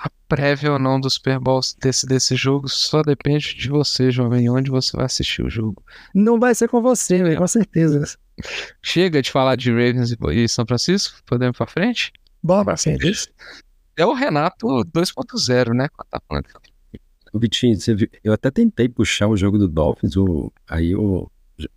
[0.00, 4.48] A prévia ou não do Super Bowl desse, desse jogo só depende de você, jovem,
[4.48, 5.82] onde você vai assistir o jogo.
[6.14, 8.16] Não vai ser com você, véio, com certeza.
[8.80, 11.20] Chega de falar de Ravens e São Francisco?
[11.26, 12.12] Podemos ir pra frente?
[12.40, 13.28] Bora pra frente.
[13.96, 15.88] É o Renato 2.0, né?
[17.34, 21.28] Vitinho, viu, eu até tentei puxar o jogo do Dolphins, o, aí o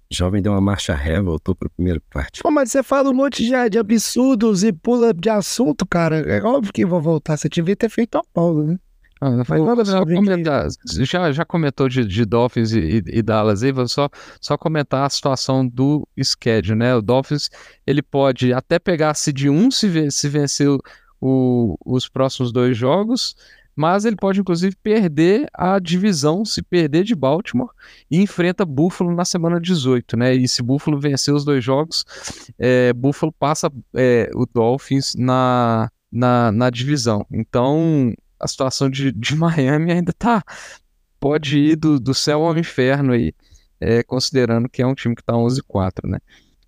[0.10, 2.42] jovem deu uma marcha ré, voltou pro primeiro parte.
[2.42, 6.20] Pô, mas você fala um monte de, de absurdos e pula de assunto, cara.
[6.20, 7.38] É óbvio que vou voltar.
[7.38, 8.78] Você devia ter feito a pausa, né?
[9.24, 10.68] Ah, vou, só comentar,
[11.04, 14.10] já, já comentou de, de Dolphins e, e, Dallas aí, vou só,
[14.42, 16.96] só comentar a situação do schedule, né?
[16.96, 17.48] O Dolphins,
[17.86, 20.68] ele pode até pegar se de um se, se vencer
[21.22, 23.36] o, os próximos dois jogos,
[23.82, 27.72] mas ele pode inclusive perder a divisão, se perder de Baltimore
[28.12, 30.36] e enfrenta Buffalo na semana 18, né?
[30.36, 32.06] E se Buffalo vencer os dois jogos,
[32.60, 37.26] é, Buffalo passa é, o Dolphins na, na, na divisão.
[37.32, 40.44] Então, a situação de, de Miami ainda tá.
[41.20, 43.34] Pode ir do, do céu ao inferno aí,
[43.80, 46.20] é, considerando que é um time que tá 11-4, né?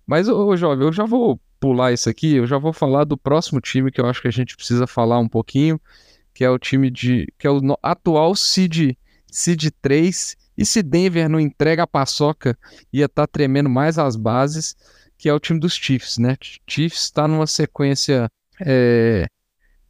[0.04, 3.60] Mas, ô, jovem, eu já vou pular isso aqui, eu já vou falar do próximo
[3.60, 5.80] time que eu acho que a gente precisa falar um pouquinho,
[6.34, 7.32] que é o time de.
[7.38, 8.96] que é o atual Seed,
[9.30, 10.36] Seed 3.
[10.56, 12.56] E se Denver não entrega a paçoca,
[12.92, 14.76] ia estar tá tremendo mais as bases,
[15.16, 16.36] que é o time dos Chiefs, né?
[16.68, 18.28] Chiefs está numa sequência
[18.60, 19.26] é,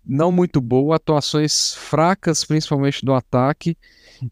[0.05, 3.77] não muito boa, atuações fracas, principalmente do ataque.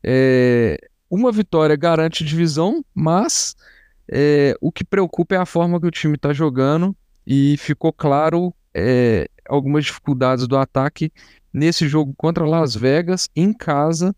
[0.03, 0.79] É,
[1.11, 3.55] uma vitória garante divisão, mas
[4.09, 6.97] é, o que preocupa é a forma que o time está jogando
[7.27, 11.13] e ficou claro é, algumas dificuldades do ataque
[11.53, 14.15] nesse jogo contra Las Vegas, em casa,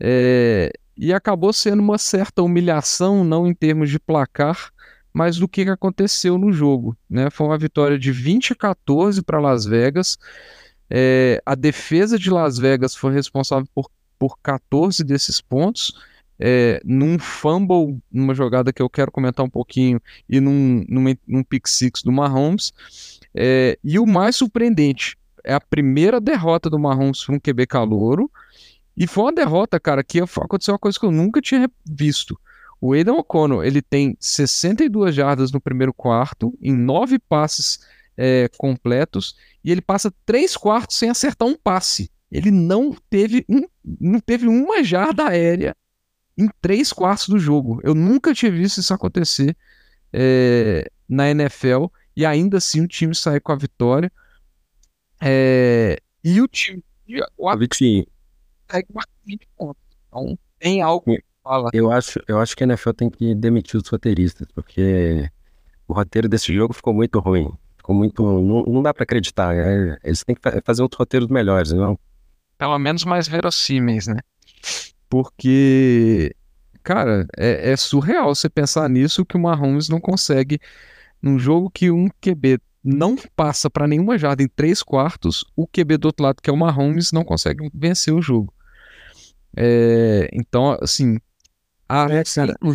[0.00, 4.72] é, e acabou sendo uma certa humilhação, não em termos de placar,
[5.12, 6.96] mas do que aconteceu no jogo.
[7.08, 7.30] Né?
[7.30, 10.18] Foi uma vitória de 20 a 14 para Las Vegas.
[10.90, 15.94] É, a defesa de Las Vegas foi responsável por, por 14 desses pontos.
[16.36, 21.44] É, num fumble, numa jogada que eu quero comentar um pouquinho, e num, num, num
[21.44, 22.72] pick six do Mahomes.
[23.32, 28.30] É, e o mais surpreendente, é a primeira derrota do Mahomes com um QB calouro.
[28.96, 32.38] E foi uma derrota, cara, que aconteceu uma coisa que eu nunca tinha visto.
[32.80, 37.80] O Aidan O'Connell, ele tem 62 jardas no primeiro quarto, em nove passes
[38.16, 42.10] é, completos e ele passa três quartos sem acertar um passe.
[42.30, 43.62] Ele não teve, um,
[44.00, 45.74] não teve uma jarda aérea
[46.36, 47.80] em três quartos do jogo.
[47.82, 49.56] Eu nunca tinha visto isso acontecer
[50.12, 54.12] é, na NFL e ainda assim o time sai com a vitória.
[55.20, 56.82] É, e o time.
[57.36, 58.06] O Vitinho.
[58.70, 59.82] Sai com 20 pontos.
[60.08, 61.70] Então tem algo que fala.
[61.72, 65.28] Eu acho, eu acho que a NFL tem que demitir os roteiristas, porque
[65.86, 67.52] o roteiro desse jogo ficou muito ruim.
[67.76, 68.22] Ficou muito.
[68.22, 69.54] Não, não dá para acreditar.
[69.54, 71.98] É, eles têm que fazer outros roteiros melhores, não?
[72.56, 74.20] Pelo menos mais verossímeis, né?
[75.08, 76.34] Porque,
[76.82, 80.58] cara, é, é surreal você pensar nisso que o Mahomes não consegue.
[81.20, 85.96] Num jogo que um QB não passa para nenhuma jarda em três quartos, o QB
[85.96, 88.52] do outro lado, que é o Mahomes, não consegue vencer o jogo.
[89.56, 91.18] É, então, assim,
[91.88, 92.22] há é,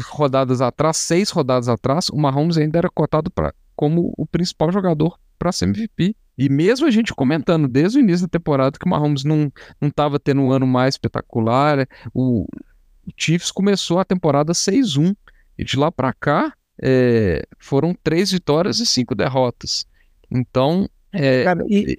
[0.07, 5.17] rodadas atrás, seis rodadas atrás, o Mahomes ainda era cotado para como o principal jogador
[5.37, 6.15] para ser MVP.
[6.37, 9.51] E mesmo a gente comentando desde o início da temporada que o Mahomes não
[9.81, 15.15] estava tendo um ano mais espetacular, o, o Chiefs começou a temporada 6-1
[15.57, 19.85] e de lá para cá é, foram três vitórias e cinco derrotas.
[20.31, 21.97] Então é, Cara, e...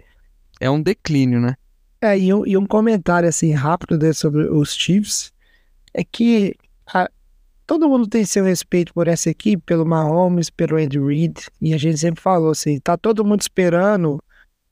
[0.61, 1.55] é um declínio, né?
[2.01, 5.33] É, e um, e um comentário assim rápido né, sobre os Chiefs
[5.93, 6.55] é que
[6.87, 7.11] a,
[7.67, 11.79] todo mundo tem seu respeito por essa equipe, pelo Mahomes, pelo Andy Reid, e a
[11.79, 14.23] gente sempre falou assim, tá todo mundo esperando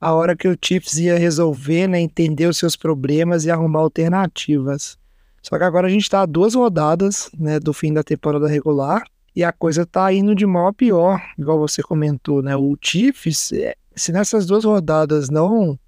[0.01, 4.97] a hora que o Chiefs ia resolver, né, entender os seus problemas e arrumar alternativas.
[5.43, 9.03] Só que agora a gente está a duas rodadas né, do fim da temporada regular
[9.39, 12.57] e a coisa tá indo de mal a pior, igual você comentou, né?
[12.57, 15.79] O Chiefs, é, se nessas duas rodadas não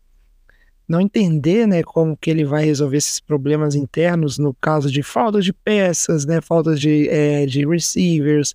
[0.88, 5.40] não entender, né, como que ele vai resolver esses problemas internos no caso de falta
[5.42, 8.54] de peças, né, falta de, é, de receivers,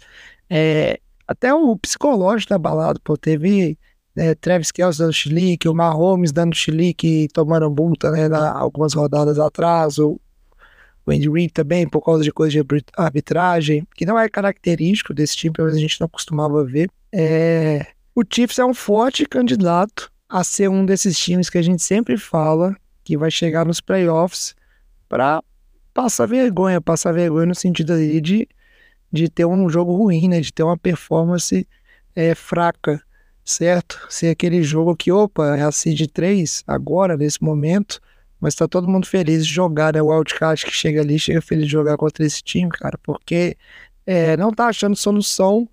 [0.51, 3.79] é, até o psicológico da balada, pô, teve
[4.15, 8.93] né, Travis Kelce dando chilique, o Mahomes dando chilique e tomando multa, né, na, algumas
[8.93, 10.21] rodadas atrás, o
[11.07, 15.37] o Andy Reid também, por causa de coisas de arbitragem, que não é característico desse
[15.37, 16.91] time, pelo menos a gente não costumava ver.
[17.13, 17.87] É...
[18.15, 22.17] O Chiefs é um forte candidato a ser um desses times que a gente sempre
[22.17, 24.57] fala que vai chegar nos playoffs
[25.09, 25.43] para
[25.95, 28.49] passar vergonha, passar vergonha no sentido ali de,
[29.13, 30.41] de ter um jogo ruim, né?
[30.41, 31.67] De ter uma performance
[32.17, 33.01] é, fraca,
[33.45, 34.05] certo?
[34.11, 38.01] Ser aquele jogo que, opa, é a seed 3 agora, nesse momento,
[38.41, 40.03] mas tá todo mundo feliz de jogar, né?
[40.03, 43.57] O Wildcard que chega ali, chega feliz de jogar contra esse time, cara, porque
[44.07, 45.69] é, não tá achando solução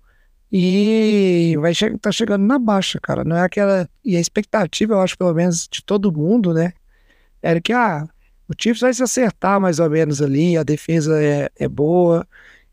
[0.50, 3.24] e vai che tá chegando na baixa, cara.
[3.24, 3.88] Não é aquela.
[4.04, 6.72] E a expectativa, eu acho, pelo menos, de todo mundo, né?
[7.42, 8.08] Era que, ah,
[8.48, 12.26] o Chiefs vai se acertar mais ou menos ali, a defesa é, é boa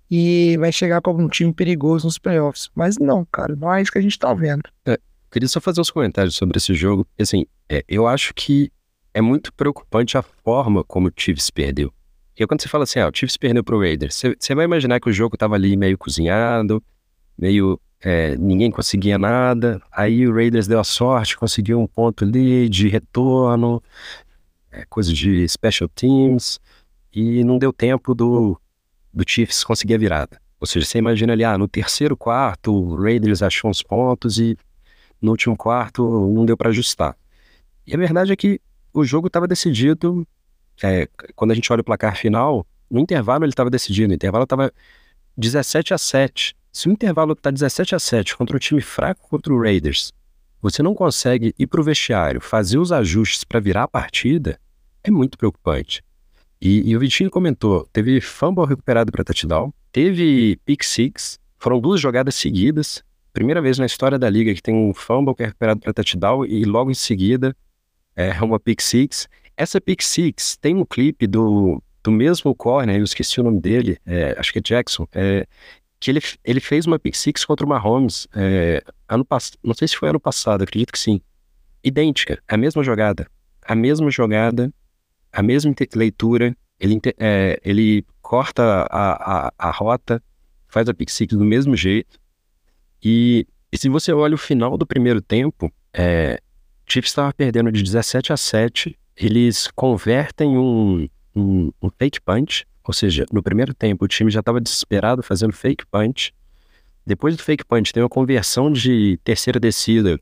[0.10, 2.70] e vai chegar como um time perigoso nos playoffs.
[2.76, 4.64] Mas não, cara, não é isso que a gente tá vendo.
[4.86, 5.00] É,
[5.32, 7.08] queria só fazer uns comentários sobre esse jogo.
[7.20, 8.72] Assim, é, eu acho que
[9.14, 11.94] é muito preocupante a forma como o Chiefs perdeu.
[12.30, 15.10] Porque quando você fala assim, ah, o Chiefs perdeu pro Raiders, você, vai imaginar que
[15.10, 16.82] o jogo tava ali meio cozinhado,
[17.38, 19.82] meio é, ninguém conseguia nada.
[19.92, 23.82] Aí o Raiders deu a sorte, conseguiu um ponto ali de retorno,
[24.72, 26.60] é, coisa de special teams,
[27.14, 28.60] e não deu tempo do,
[29.14, 30.42] do Chiefs conseguir a virada.
[30.60, 34.58] Ou seja, você imagina ali, ah, no terceiro quarto, o Raiders achou uns pontos e
[35.22, 36.04] no último quarto
[36.34, 37.18] não deu para ajustar.
[37.86, 38.62] E a verdade é que
[38.94, 40.28] o jogo estava decidido.
[40.84, 44.10] É, quando a gente olha o placar final, no intervalo ele estava decidido.
[44.10, 44.72] No intervalo estava
[45.38, 46.56] 17 a 7.
[46.72, 50.14] Se o intervalo está 17 a 7 contra um time fraco contra o Raiders,
[50.62, 54.60] você não consegue ir para o vestiário, fazer os ajustes para virar a partida,
[55.04, 56.04] é muito preocupante.
[56.62, 62.00] E, e o Vitinho comentou: teve fumble recuperado para touchdown, teve pick six, foram duas
[62.00, 63.04] jogadas seguidas.
[63.34, 66.46] Primeira vez na história da liga que tem um fumble que é recuperado para touchdown
[66.46, 67.56] e logo em seguida
[68.28, 69.28] é uma pick six.
[69.56, 73.98] Essa pick six tem um clipe do, do mesmo corner, eu esqueci o nome dele,
[74.06, 75.46] é, acho que é Jackson, é,
[76.00, 79.88] que ele, ele fez uma pick six contra o Mahomes é, ano passado, não sei
[79.88, 81.22] se foi ano passado, acredito que sim.
[81.84, 83.28] Idêntica, a mesma jogada,
[83.62, 84.74] a mesma jogada,
[85.32, 90.22] a mesma leitura, ele, é, ele corta a, a, a rota,
[90.68, 92.20] faz a pick six do mesmo jeito.
[93.04, 96.40] E, e se você olha o final do primeiro tempo, é,
[96.92, 99.00] Chiefs estava perdendo de 17 a 7.
[99.16, 104.42] Eles convertem um, um, um fake punch, ou seja, no primeiro tempo o time já
[104.42, 106.34] estava desesperado fazendo fake punch.
[107.06, 110.20] Depois do fake punch tem uma conversão de terceira descida,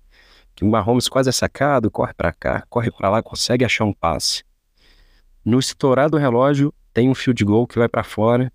[0.54, 3.94] que o Mahomes quase é sacado, corre para cá, corre para lá, consegue achar um
[3.94, 4.44] passe.
[5.44, 8.54] No estourar do relógio tem um field goal que vai para fora.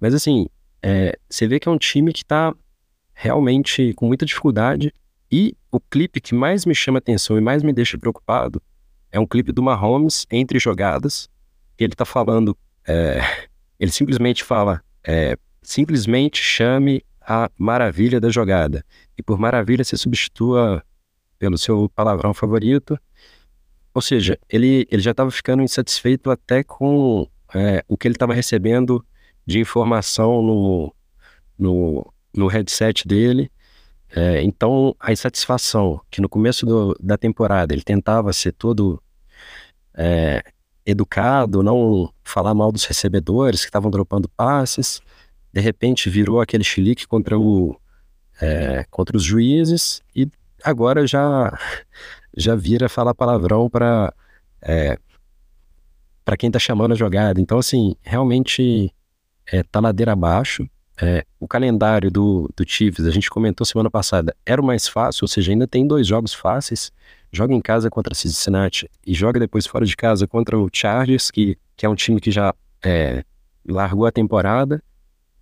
[0.00, 0.48] Mas assim,
[0.82, 2.52] é, você vê que é um time que está
[3.14, 4.92] realmente com muita dificuldade
[5.32, 8.62] e o clipe que mais me chama atenção e mais me deixa preocupado
[9.10, 11.28] é um clipe do Mahomes entre jogadas.
[11.78, 12.56] Ele tá falando,
[12.86, 13.20] é,
[13.80, 18.84] ele simplesmente fala, é, simplesmente chame a maravilha da jogada.
[19.16, 20.82] E por maravilha se substitua
[21.38, 22.98] pelo seu palavrão favorito.
[23.94, 28.32] Ou seja, ele, ele já estava ficando insatisfeito até com é, o que ele estava
[28.32, 29.04] recebendo
[29.46, 30.94] de informação no,
[31.58, 33.50] no, no headset dele.
[34.14, 39.02] É, então, a insatisfação que no começo do, da temporada ele tentava ser todo
[39.94, 40.42] é,
[40.84, 45.00] educado, não falar mal dos recebedores que estavam dropando passes,
[45.52, 47.74] de repente virou aquele chilique contra, o,
[48.40, 50.28] é, contra os juízes e
[50.62, 51.58] agora já,
[52.36, 54.12] já vira falar palavrão para
[54.60, 54.98] é,
[56.24, 57.40] para quem está chamando a jogada.
[57.40, 58.94] Então, assim, realmente
[59.46, 60.68] é, tá ladeira abaixo.
[61.04, 65.24] É, o calendário do, do Chiefs, a gente comentou semana passada, era o mais fácil,
[65.24, 66.92] ou seja, ainda tem dois jogos fáceis.
[67.32, 71.58] Joga em casa contra Cincinnati e joga depois fora de casa contra o Chargers, que,
[71.76, 73.24] que é um time que já é,
[73.66, 74.80] largou a temporada.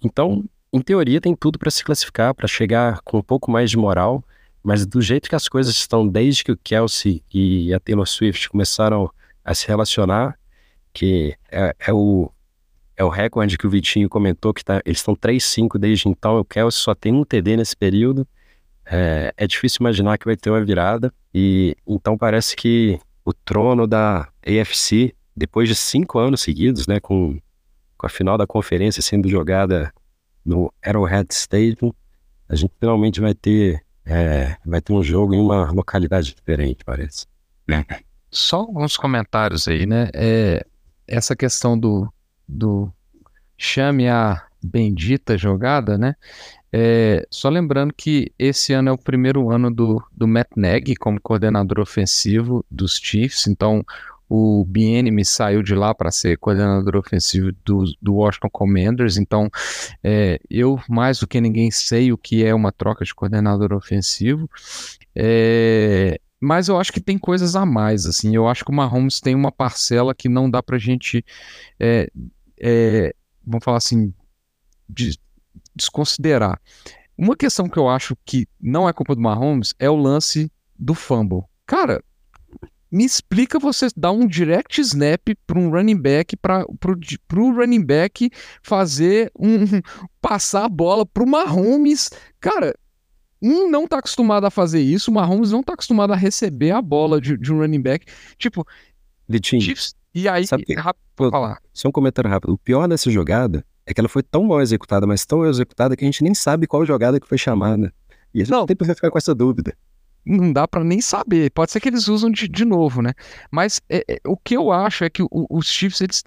[0.03, 0.43] Então,
[0.73, 4.25] em teoria, tem tudo para se classificar, para chegar com um pouco mais de moral,
[4.63, 8.49] mas do jeito que as coisas estão desde que o Kelsey e a Taylor Swift
[8.49, 9.11] começaram
[9.45, 10.39] a se relacionar,
[10.91, 12.33] que é, é o,
[13.01, 16.39] é o recorde que o Vitinho comentou, que tá, eles estão 3-5 desde então.
[16.39, 18.29] O Kelsey só tem um TD nesse período.
[18.85, 21.11] É, é, difícil imaginar que vai ter uma virada.
[21.33, 27.41] E então parece que o trono da AFC, depois de cinco anos seguidos, né, com
[27.97, 29.93] com a final da conferência sendo jogada
[30.45, 31.93] no Arrowhead Stadium,
[32.49, 37.27] a gente finalmente vai ter, é, vai ter um jogo em uma localidade diferente, parece.
[38.31, 40.09] Só alguns comentários aí, né?
[40.15, 40.67] É,
[41.07, 42.11] essa questão do,
[42.51, 42.93] do
[43.57, 46.15] chame a bendita jogada, né?
[46.73, 51.21] É, só lembrando que esse ano é o primeiro ano do, do Matt Nagy como
[51.21, 53.85] coordenador ofensivo dos Chiefs, então
[54.29, 59.51] o Bienemy saiu de lá para ser coordenador ofensivo do, do Washington Commanders, então
[60.05, 64.49] é, eu mais do que ninguém sei o que é uma troca de coordenador ofensivo,
[65.17, 69.21] é, mas eu acho que tem coisas a mais, assim, eu acho que o Mahomes
[69.21, 71.25] tem uma parcela que não dá para gente,
[71.81, 72.09] é,
[72.61, 74.13] é, vamos falar assim,
[74.89, 75.19] de,
[75.75, 76.61] desconsiderar.
[77.17, 80.95] Uma questão que eu acho que não é culpa do Mahomes é o lance do
[80.95, 81.43] fumble.
[81.67, 82.03] Cara,
[82.91, 88.31] me explica você dar um direct snap para um running back para o running back
[88.63, 89.59] fazer um
[90.21, 92.11] passar a bola para o Mahomes.
[92.41, 92.75] Cara,
[93.41, 96.83] um não tá acostumado a fazer isso, o Mahomes não tá acostumado a receber a
[96.83, 98.07] bola de, de um running back.
[98.37, 98.67] Tipo,
[99.61, 101.59] Chiefs, e aí, sabe rápido, Pô, falar.
[101.73, 102.53] Só um comentário rápido.
[102.53, 105.97] O pior dessa jogada é que ela foi tão mal executada, mas tão mal executada
[105.97, 107.93] que a gente nem sabe qual jogada que foi chamada.
[108.35, 108.67] E a gente Não.
[108.67, 109.75] sempre vai ficar com essa dúvida.
[110.25, 111.51] não dá pra nem saber.
[111.51, 113.13] Pode ser que eles usam de, de novo, né?
[113.51, 116.23] Mas é, é, o que eu acho é que o- os Chiefs eles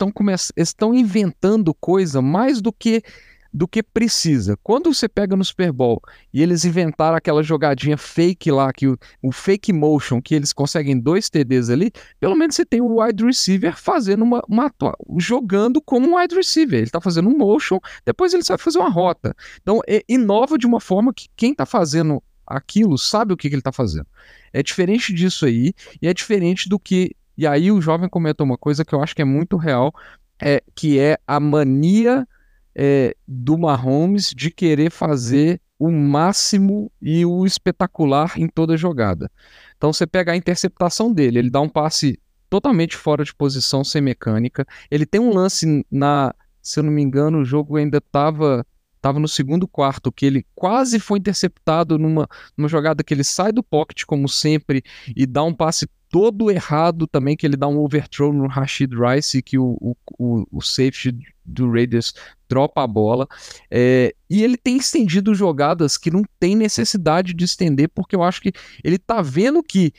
[0.58, 3.04] estão inventando coisa mais do que
[3.54, 4.58] do que precisa.
[4.64, 6.02] Quando você pega no Super Bowl
[6.34, 11.00] e eles inventaram aquela jogadinha fake lá, que o, o fake motion, que eles conseguem
[11.00, 14.72] dois TDs ali, pelo menos você tem o wide receiver fazendo uma, uma
[15.20, 16.80] jogando como um wide receiver.
[16.80, 19.36] Ele tá fazendo um motion, depois ele sabe fazer uma rota.
[19.62, 23.56] Então, é- inova de uma forma que quem tá fazendo aquilo sabe o que, que
[23.56, 24.08] ele tá fazendo.
[24.52, 27.16] É diferente disso aí, e é diferente do que.
[27.38, 29.94] E aí o jovem comentou uma coisa que eu acho que é muito real,
[30.42, 32.28] é, que é a mania
[32.76, 39.30] é, do Mahomes de querer fazer o máximo e o espetacular em toda jogada.
[39.78, 42.20] Então você pega a interceptação dele, ele dá um passe
[42.50, 44.66] totalmente fora de posição, sem mecânica.
[44.90, 48.66] Ele tem um lance na, se eu não me engano, o jogo ainda estava
[49.02, 52.26] tava no segundo quarto, que ele quase foi interceptado numa,
[52.58, 54.82] numa jogada que ele sai do pocket, como sempre,
[55.14, 59.42] e dá um passe todo errado também, que ele dá um overthrow no Rashid Rice,
[59.42, 61.12] que o, o, o, o safety
[61.44, 62.14] do Raiders
[62.48, 63.28] dropa a bola.
[63.70, 68.42] É, e ele tem estendido jogadas que não tem necessidade de estender, porque eu acho
[68.42, 68.54] que
[68.84, 69.92] ele tá vendo que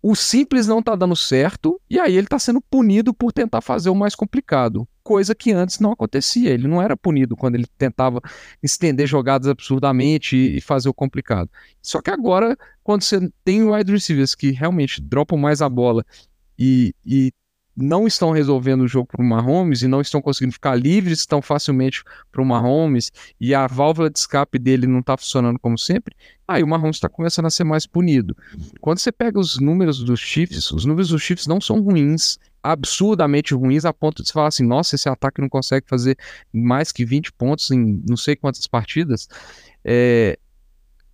[0.00, 3.90] o simples não tá dando certo, e aí ele tá sendo punido por tentar fazer
[3.90, 4.86] o mais complicado.
[5.06, 6.50] Coisa que antes não acontecia.
[6.50, 8.20] Ele não era punido quando ele tentava
[8.60, 11.48] estender jogadas absurdamente e, fazer o complicado.
[11.80, 16.04] Só que agora, quando você tem wide receivers que realmente dropam mais a bola
[16.58, 17.32] e, e
[17.76, 21.42] não estão resolvendo o jogo para o Mahomes e não estão conseguindo ficar livres tão
[21.42, 22.02] facilmente
[22.32, 26.16] para o Mahomes e a válvula de escape dele não está funcionando como sempre,
[26.48, 28.34] aí o Mahomes está começando a ser mais punido.
[28.80, 33.54] Quando você pega os números dos Chiefs, os números dos Chiefs não são ruins, absurdamente
[33.54, 36.16] ruins, a ponto de você falar assim, nossa, esse ataque não consegue fazer
[36.52, 39.28] mais que 20 pontos em não sei quantas partidas.
[39.84, 40.38] É,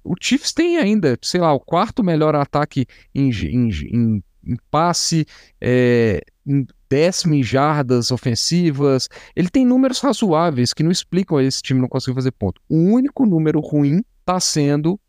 [0.04, 5.26] o Chiefs tem ainda, sei lá, o quarto melhor ataque em, em, em, em passe,
[5.60, 9.08] é, em décimo em jardas ofensivas.
[9.34, 12.60] Ele tem números razoáveis que não explicam esse time não conseguir fazer ponto.
[12.68, 15.00] O único número ruim está sendo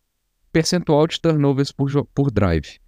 [0.51, 2.79] percentual de turnovers por, por drive.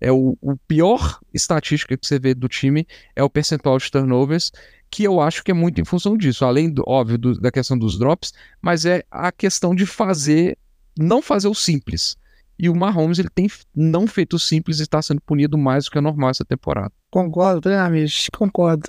[0.00, 2.86] É o, o pior estatística que você vê do time
[3.16, 4.52] é o percentual de turnovers,
[4.90, 7.78] que eu acho que é muito em função disso, além do óbvio do- da questão
[7.78, 10.58] dos drops, mas é a questão de fazer
[10.96, 12.16] não fazer o simples.
[12.58, 15.90] E o Mahomes ele tem não feito o simples e está sendo punido mais do
[15.90, 16.92] que é normal essa temporada.
[17.10, 18.84] Concordo plenamente, concordo.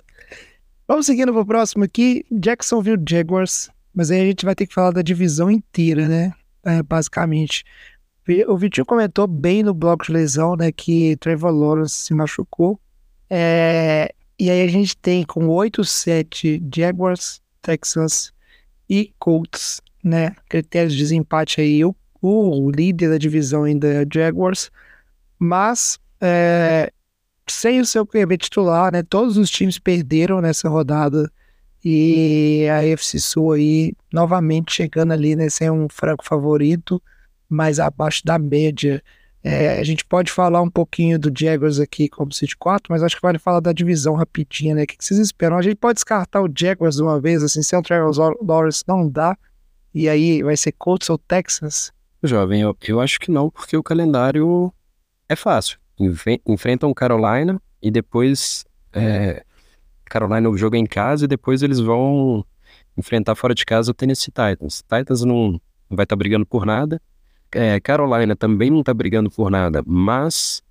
[0.87, 3.69] Vamos seguindo pro próximo aqui, Jacksonville Jaguars.
[3.93, 6.33] Mas aí a gente vai ter que falar da divisão inteira, né?
[6.63, 7.63] É, basicamente.
[8.47, 10.71] O Vitinho comentou bem no bloco de lesão, né?
[10.71, 12.79] Que Trevor Lawrence se machucou.
[13.29, 18.33] É, e aí a gente tem com 8-7 Jaguars, Texans
[18.89, 20.35] e Colts, né?
[20.49, 21.85] Critérios de desempate aí.
[21.85, 24.71] O, o líder da divisão ainda Jaguars.
[25.37, 26.91] Mas é,
[27.47, 29.03] sem o seu QB titular, né?
[29.03, 31.31] Todos os times perderam nessa rodada
[31.83, 35.49] e a AFC Sul aí novamente chegando ali, né?
[35.49, 37.01] Sem um franco favorito,
[37.47, 39.03] mas abaixo da média.
[39.43, 43.15] É, a gente pode falar um pouquinho do Jaguars aqui como City 4, mas acho
[43.15, 44.83] que vale falar da divisão rapidinho, né?
[44.83, 45.55] O que vocês esperam?
[45.55, 48.11] A gente pode descartar o Jaguars de uma vez, assim, sem o Trevor
[48.41, 49.37] Lawrence não dá.
[49.93, 51.93] E aí vai ser Colts ou Texans?
[52.27, 54.73] Jovem, eu, eu acho que não, porque o calendário
[55.27, 55.77] é fácil.
[56.45, 58.65] Enfrentam Carolina e depois.
[58.93, 59.43] é,
[60.05, 62.45] Carolina o jogo é em casa e depois eles vão
[62.97, 64.83] enfrentar fora de casa o Tennessee Titans.
[64.83, 65.59] Titans não,
[65.89, 67.01] vai estar tá brigando por nada.
[67.51, 70.61] É, Carolina também não está brigando por nada, mas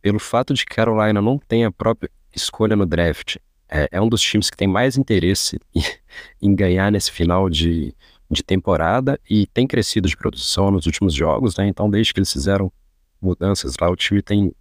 [0.00, 3.36] pelo fato de Carolina não tem a própria escolha no draft,
[3.68, 5.82] é, é um dos times que tem mais interesse em,
[6.50, 7.94] em ganhar nesse final de,
[8.32, 11.66] de temporada e tem crescido de produção nos últimos jogos, né?
[11.68, 12.72] Então, desde que eles fizeram
[13.20, 14.52] mudanças lá, o time tem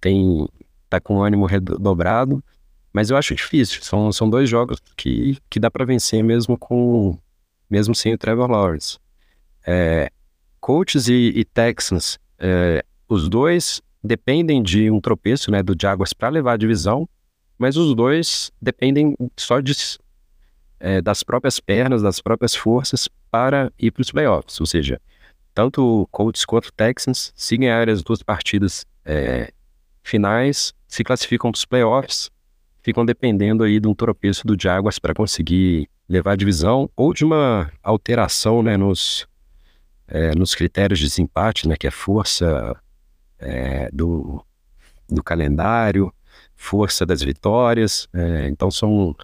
[0.00, 0.46] tem
[0.88, 2.44] tá com ânimo redobrado,
[2.92, 3.82] mas eu acho difícil.
[3.82, 7.18] São, são dois jogos que, que dá para vencer mesmo com
[7.68, 8.98] mesmo sem o Trevor Lawrence.
[9.66, 10.10] É,
[10.60, 16.28] Colts e, e Texans, é, os dois dependem de um tropeço, né, do Jaguars para
[16.28, 17.08] levar a divisão,
[17.58, 19.72] mas os dois dependem só de
[20.86, 24.60] é, das próprias pernas, das próprias forças para ir para os playoffs.
[24.60, 25.00] Ou seja,
[25.52, 29.52] tanto o Colts quanto o Texans, se ganharem as duas partidas é,
[30.04, 32.30] finais, se classificam para os playoffs,
[32.84, 37.24] ficam dependendo aí de um tropeço do Jaguars para conseguir levar a divisão ou de
[37.24, 39.26] uma alteração né, nos,
[40.06, 42.76] é, nos critérios de desempate, né, que é força
[43.40, 44.40] é, do,
[45.08, 46.14] do calendário,
[46.54, 48.06] força das vitórias.
[48.14, 49.16] É, então são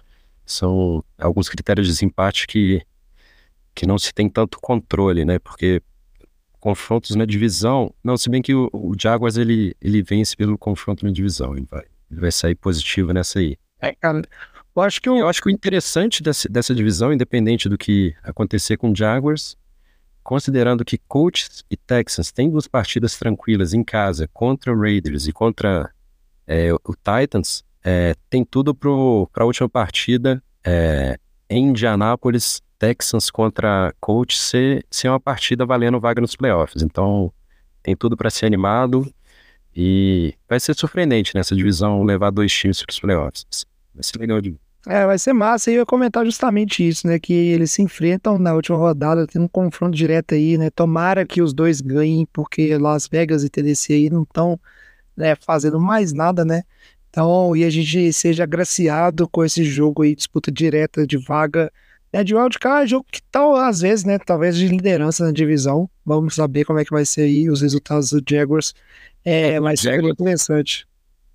[0.45, 2.81] são alguns critérios de desempate que,
[3.73, 5.39] que não se tem tanto controle, né?
[5.39, 5.81] Porque
[6.59, 11.05] confrontos na divisão, não, se bem que o, o Jaguars ele, ele vence pelo confronto
[11.05, 13.57] na divisão, ele vai, ele vai sair positivo nessa aí.
[13.81, 13.93] É,
[14.75, 18.15] eu acho que eu, eu acho que o interessante dessa, dessa divisão, independente do que
[18.23, 19.57] acontecer com o Jaguars,
[20.23, 25.33] considerando que Colts e Texans têm duas partidas tranquilas em casa contra o Raiders e
[25.33, 25.91] contra
[26.47, 31.17] é, o Titans, é, tem tudo para a última partida é,
[31.49, 36.81] em Indianápolis, Texans contra Colts ser, ser uma partida valendo vaga nos playoffs.
[36.81, 37.31] Então,
[37.81, 39.05] tem tudo para ser animado
[39.75, 43.45] e vai ser surpreendente nessa divisão levar dois times para os playoffs.
[43.93, 44.55] Vai ser legal de
[44.85, 45.71] é, vai ser massa.
[45.71, 47.17] E eu ia comentar justamente isso, né?
[47.17, 50.69] Que eles se enfrentam na última rodada, tem um confronto direto aí, né?
[50.69, 54.59] Tomara que os dois ganhem, porque Las Vegas e Tennessee aí não estão
[55.15, 56.63] né, fazendo mais nada, né?
[57.13, 61.71] Então, e a gente seja agraciado com esse jogo aí, disputa direta de vaga
[62.11, 65.87] né, de wildcard, jogo que tal, às vezes, né, talvez de liderança na divisão.
[66.03, 68.73] Vamos saber como é que vai ser aí os resultados do Jaguars.
[69.23, 70.87] É, mas Jaguars, interessante.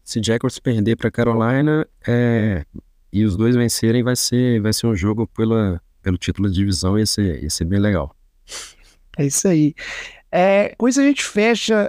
[0.03, 2.65] Se Jaguars perder para Carolina é,
[3.13, 6.99] e os dois vencerem, vai ser, vai ser um jogo pela, pelo título de divisão
[6.99, 8.17] e ia ser, ia ser bem legal.
[9.17, 9.77] É isso aí.
[10.33, 11.89] É, com isso a gente fecha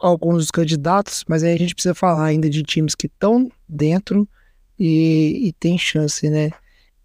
[0.00, 4.28] alguns dos candidatos, mas aí a gente precisa falar ainda de times que estão dentro
[4.78, 6.50] e, e, tem chance, né?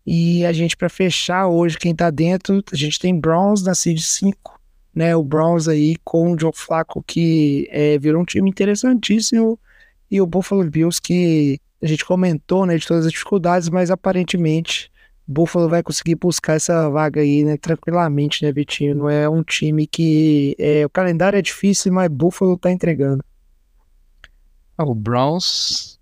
[0.06, 4.00] E a gente, para fechar hoje, quem tá dentro, a gente tem Browns na Seed
[4.00, 4.60] 5,
[4.94, 5.16] né?
[5.16, 9.58] O Browns aí com o Joe Flacco, que é, virou um time interessantíssimo,
[10.10, 14.91] e o Buffalo Bills, que a gente comentou, né, de todas as dificuldades, mas aparentemente
[15.28, 18.96] Buffalo vai conseguir buscar essa vaga aí, né, tranquilamente, né, Vitinho?
[18.96, 20.56] Não é um time que.
[20.60, 23.24] É, o calendário é difícil, mas Buffalo tá entregando.
[24.78, 26.00] Ah, o Browns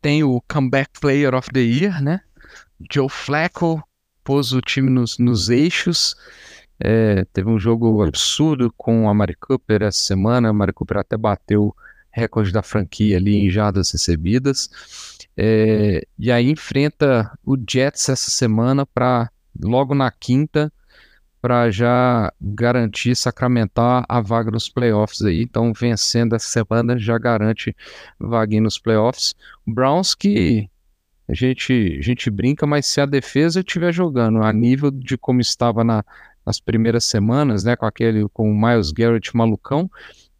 [0.00, 2.20] tem o Comeback Player of the Year, né?
[2.90, 3.82] Joe Flacco
[4.24, 6.16] pôs o time nos, nos eixos.
[6.78, 10.48] É, teve um jogo absurdo com a Mari Cooper essa semana.
[10.48, 11.74] A Mari Cooper até bateu
[12.10, 14.70] recorde da franquia ali em jardas recebidas.
[15.42, 20.70] É, e aí enfrenta o Jets essa semana para logo na quinta
[21.40, 25.40] para já garantir sacramentar a vaga nos playoffs aí.
[25.40, 27.74] Então, vencendo essa semana já garante
[28.18, 29.34] vaga nos playoffs.
[29.66, 30.68] O Browns que
[31.26, 35.40] a gente, a gente brinca, mas se a defesa estiver jogando a nível de como
[35.40, 36.04] estava na,
[36.44, 39.90] nas primeiras semanas, né, com aquele com o Miles Garrett malucão,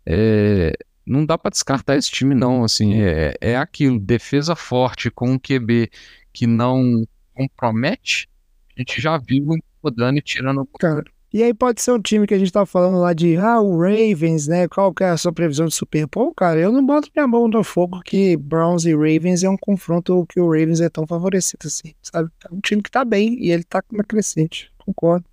[0.05, 0.77] é,
[1.07, 2.65] não dá para descartar esse time, não.
[2.65, 5.91] Assim, é, é aquilo, defesa forte com um QB
[6.33, 8.29] que não compromete,
[8.77, 10.69] a gente já viu incomodando e tirando.
[10.79, 13.61] Cara, e aí pode ser um time que a gente tá falando lá de, ah,
[13.61, 14.67] o Ravens, né?
[14.67, 16.35] Qual que é a sua previsão de Super Bowl?
[16.35, 20.27] Cara, eu não boto minha mão no fogo que Browns e Ravens é um confronto
[20.29, 22.31] que o Ravens é tão favorecido assim, sabe?
[22.45, 25.25] É um time que tá bem e ele tá com uma crescente, concordo.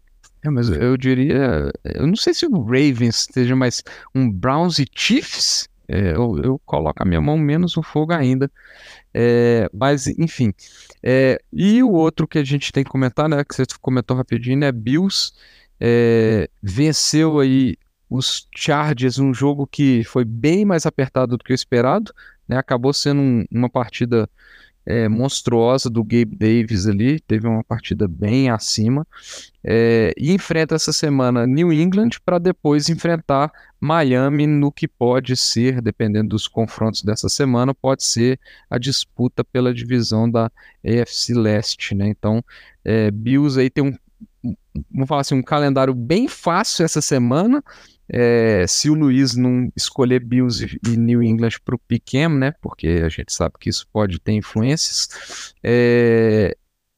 [0.47, 1.71] É, mas eu diria.
[1.83, 3.83] Eu não sei se o Ravens esteja mais
[4.15, 5.67] um Browns e Chiefs.
[5.89, 8.49] É, eu, eu, coloco a minha mão menos no fogo ainda.
[9.13, 10.53] É, mas, enfim.
[11.03, 13.43] É, e o outro que a gente tem que comentar, né?
[13.43, 15.33] Que você comentou rapidinho, é Bills.
[15.79, 17.75] É, venceu aí
[18.09, 22.13] os Chargers, um jogo que foi bem mais apertado do que o esperado.
[22.47, 24.29] Né, acabou sendo um, uma partida
[24.87, 29.05] é, monstruosa do Gabe Davis ali, teve uma partida bem acima,
[29.61, 35.81] é, e enfrenta essa semana New England para depois enfrentar Miami no que pode ser,
[35.81, 40.49] dependendo dos confrontos dessa semana, pode ser a disputa pela divisão da
[40.85, 42.07] AFC Leste, né?
[42.07, 42.41] Então,
[42.85, 44.55] é, Bills aí tem um,
[44.89, 47.61] vamos falar assim, um calendário bem fácil essa semana,
[48.09, 52.53] é, se o Luiz não escolher Bills e New England para o Piquem, né?
[52.61, 55.53] Porque a gente sabe que isso pode ter influências.
[55.63, 56.55] É,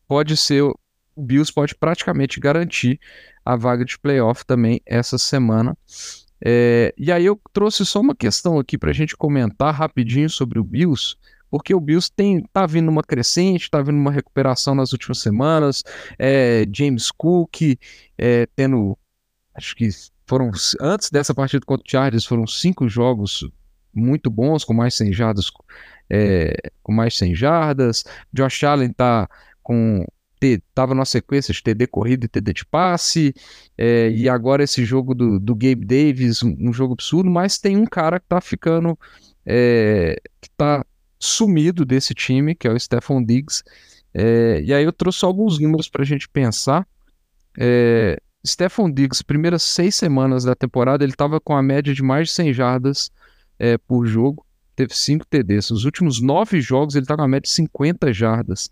[0.08, 0.76] pode ser o
[1.18, 3.00] Bills pode praticamente garantir
[3.44, 5.78] a vaga de playoff também essa semana.
[6.44, 10.58] É, e aí eu trouxe só uma questão aqui para a gente comentar rapidinho sobre
[10.58, 11.18] o Bills,
[11.50, 15.84] porque o Bills tem tá vindo uma crescente, tá vindo uma recuperação nas últimas semanas.
[16.18, 17.78] É, James Cook
[18.18, 18.98] é, tendo,
[19.54, 19.90] acho que
[20.30, 23.50] foram antes dessa partida contra o Chargers foram cinco jogos
[23.94, 25.52] muito bons com mais 100 jardas
[26.10, 28.04] é, com mais 100 jardas.
[28.34, 29.28] Josh Allen tá
[29.62, 30.06] com
[30.42, 33.34] estava na sequência de TD corrida e TD de passe,
[33.78, 37.76] é, e agora esse jogo do, do Gabe Davis, um, um, jogo absurdo, mas tem
[37.76, 38.98] um cara que tá ficando,
[39.46, 40.86] é, que tá
[41.20, 43.64] sumido desse time, que é o Stephon Diggs,
[44.14, 46.88] é, e aí eu trouxe alguns números para a gente pensar,
[47.58, 52.30] é, Stephon Diggs, primeiras seis semanas da temporada, ele estava com a média de mais
[52.30, 53.12] de 100 jardas
[53.58, 55.72] é, por jogo, teve 5 TDs.
[55.72, 58.70] Nos últimos nove jogos, ele está com a média de 50 jardas.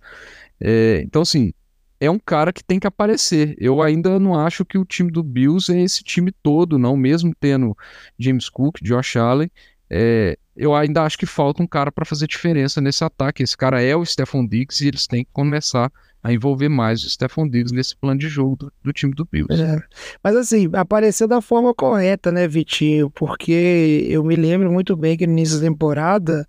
[0.60, 1.54] É, então, assim,
[2.00, 3.56] é um cara que tem que aparecer.
[3.60, 7.34] Eu ainda não acho que o time do Bills é esse time todo, não, mesmo
[7.38, 7.76] tendo
[8.18, 9.52] James Cook, Josh Allen.
[9.90, 13.44] É, eu ainda acho que falta um cara para fazer diferença nesse ataque.
[13.44, 15.92] Esse cara é o Stephon Diggs e eles têm que começar
[16.24, 19.62] a envolver mais o Stephon Diggs nesse plano de jogo do, do time do Bills.
[19.62, 19.80] É.
[20.24, 23.10] Mas assim, apareceu da forma correta, né, Vitinho?
[23.12, 26.48] Porque eu me lembro muito bem que no início da temporada,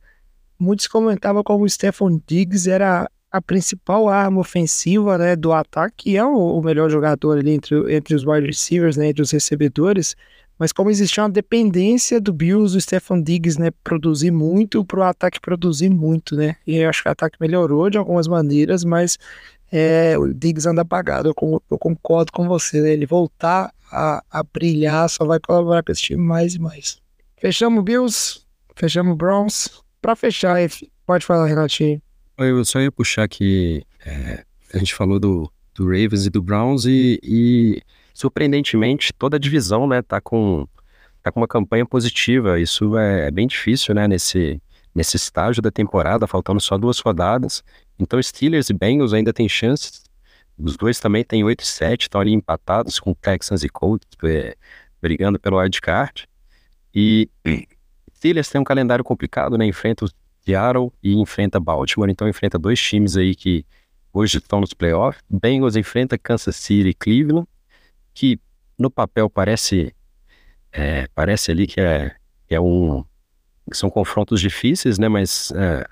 [0.58, 6.24] muitos comentavam como o Stephon Diggs era a principal arma ofensiva né, do ataque, é
[6.24, 10.16] o, o melhor jogador ali entre, entre os wide receivers, né, entre os recebedores,
[10.58, 15.02] mas como existia uma dependência do Bills, do Stefan Diggs, né, produzir muito para o
[15.02, 16.56] ataque produzir muito, né?
[16.66, 19.18] E eu acho que o ataque melhorou de algumas maneiras, mas
[19.70, 22.92] é, o Diggs anda apagado, eu, eu, concordo com você, né?
[22.92, 27.00] Ele voltar a, a brilhar só vai colaborar com esse time mais e mais.
[27.38, 28.40] Fechamos Bills,
[28.74, 29.68] fechamos Browns.
[30.00, 30.56] Para fechar,
[31.06, 32.00] pode falar, Renatinho.
[32.38, 36.84] Eu só ia puxar que é, a gente falou do, do Ravens e do Browns
[36.84, 37.82] e, e,
[38.18, 40.66] surpreendentemente toda a divisão, né, tá com,
[41.22, 42.58] tá com uma campanha positiva.
[42.58, 44.60] Isso é, é bem difícil, né, nesse,
[44.92, 47.62] nesse estágio da temporada, faltando só duas rodadas.
[47.96, 50.02] Então, Steelers e Bengals ainda têm chances.
[50.58, 54.56] Os dois também têm 8 e 7, estão ali empatados com Texans e Colts, é,
[55.00, 56.28] brigando pelo wildcard.
[56.92, 57.30] E
[58.16, 59.64] Steelers tem um calendário complicado, né?
[59.64, 60.08] Enfrenta o
[60.44, 62.10] Seattle e enfrenta Baltimore.
[62.10, 63.64] Então, enfrenta dois times aí que
[64.12, 65.22] hoje estão nos playoffs.
[65.30, 67.46] Bengals enfrenta Kansas City e Cleveland,
[68.18, 68.40] que
[68.76, 69.94] no papel parece
[70.72, 72.16] é, parece ali que é,
[72.50, 73.04] é um
[73.72, 75.08] são confrontos difíceis, né?
[75.08, 75.86] Mas é,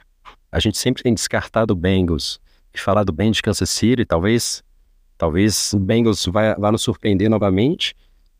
[0.50, 2.40] a gente sempre tem descartado o Bengals
[2.74, 4.64] e falado bem de Kansas City, talvez
[5.16, 7.94] talvez o Bengals vá, vá nos surpreender novamente.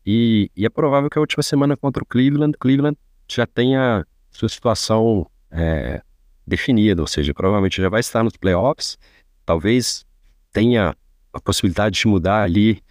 [0.05, 2.97] E, e, é provável que a última semana contra o Cleveland, Cleveland
[3.29, 6.01] já tenha sua situação é,
[6.45, 8.97] definida, ou seja, provavelmente já vai estar nos playoffs,
[9.45, 10.05] talvez
[10.51, 10.93] tenha
[11.31, 12.81] a possibilidade de mudar ali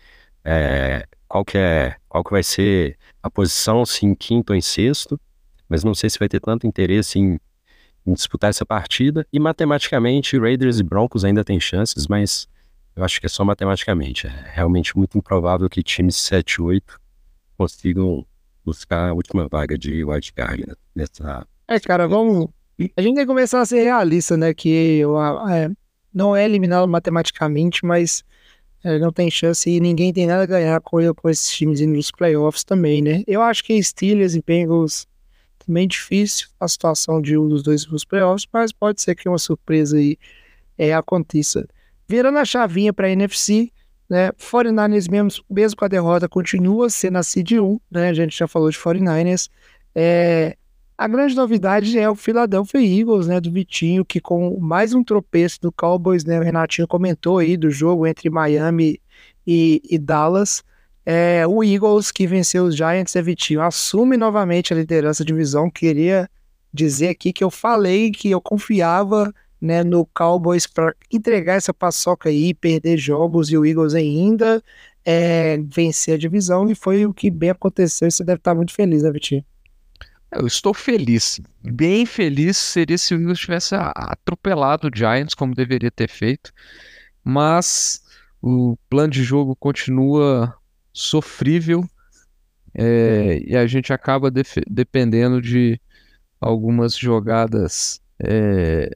[0.47, 4.63] é, qual que é, qual que vai ser a posição, se em quinto ou em
[4.63, 5.21] sexto,
[5.69, 7.39] mas não sei se vai ter tanto interesse em
[8.07, 9.27] em disputar essa partida.
[9.33, 12.47] E matematicamente, Raiders e Broncos ainda têm chances, mas
[12.95, 14.27] eu acho que é só matematicamente.
[14.27, 17.01] É realmente muito improvável que times 7 e 8
[17.59, 18.25] consigam
[18.65, 21.47] buscar a última vaga de wildcard nessa.
[21.67, 22.49] É, cara, vamos.
[22.97, 24.55] A gente tem que começar a ser realista, né?
[24.55, 25.03] Que
[25.51, 25.71] é,
[26.15, 28.23] não é eliminado matematicamente, mas
[28.87, 31.95] é, não tem chance e ninguém tem nada a ganhar com, com esses times indo
[31.95, 33.23] nos playoffs também, né?
[33.27, 35.07] Eu acho que Steelers e Bengals
[35.69, 39.39] Bem difícil a situação de um dos dois nos playoffs, mas pode ser que uma
[39.39, 40.17] surpresa aí
[40.79, 41.67] é, aconteça.
[42.09, 43.73] Virando a chavinha para a NFC,
[44.09, 44.31] né?
[44.33, 48.11] 49ers, mesmo, mesmo com a derrota, continua sendo a seed 1, né?
[48.11, 49.49] A gente já falou de 49ers.
[49.93, 50.57] É,
[50.99, 53.41] a grande novidade é o Philadelphia Eagles, né?
[53.41, 56.41] Do Vitinho, que com mais um tropeço do Cowboys, né?
[56.41, 59.01] O Renatinho comentou aí do jogo entre Miami
[59.47, 60.65] e, e Dallas.
[61.05, 65.71] É, o Eagles, que venceu os Giants, é Vitinho, assume novamente a liderança da divisão.
[65.71, 66.29] Queria
[66.73, 72.31] dizer aqui que eu falei que eu confiava né, no Cowboys para entregar essa paçoca
[72.31, 74.63] aí, perder jogos e o Eagles ainda
[75.05, 76.71] é, vencer a divisão.
[76.71, 78.09] E foi o que bem aconteceu.
[78.09, 79.45] E você deve estar muito feliz, né, Vitinho?
[80.31, 81.41] Eu estou feliz.
[81.63, 86.53] Bem feliz seria se o Eagles tivesse atropelado o Giants, como deveria ter feito.
[87.25, 88.03] Mas
[88.43, 90.55] o plano de jogo continua
[90.93, 91.85] sofrível
[92.75, 94.31] é, e a gente acaba
[94.69, 95.81] dependendo de
[96.41, 98.95] algumas jogadas é,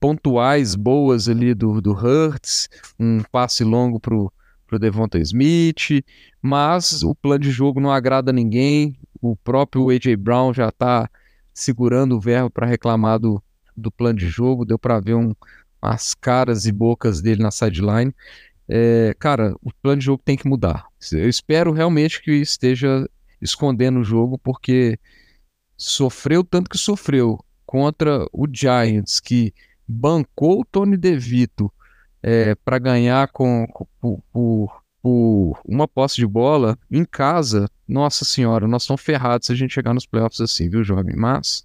[0.00, 4.32] pontuais boas ali do, do Hurts, um passe longo pro,
[4.66, 6.04] pro Devonta Smith,
[6.42, 8.98] mas o plano de jogo não agrada ninguém.
[9.26, 11.08] O próprio AJ Brown já está
[11.54, 13.42] segurando o verbo para reclamar do,
[13.74, 14.66] do plano de jogo.
[14.66, 15.34] Deu para ver um,
[15.80, 18.14] as caras e bocas dele na sideline.
[18.68, 20.86] É, cara, o plano de jogo tem que mudar.
[21.10, 23.08] Eu espero realmente que esteja
[23.40, 24.98] escondendo o jogo, porque
[25.74, 29.54] sofreu tanto que sofreu contra o Giants, que
[29.88, 31.72] bancou o Tony DeVito
[32.22, 33.66] é, para ganhar com,
[34.00, 39.52] com por, por, uma posse de bola em casa, nossa senhora, nós estamos ferrados se
[39.52, 41.14] a gente chegar nos playoffs assim, viu, jovem?
[41.14, 41.62] Mas,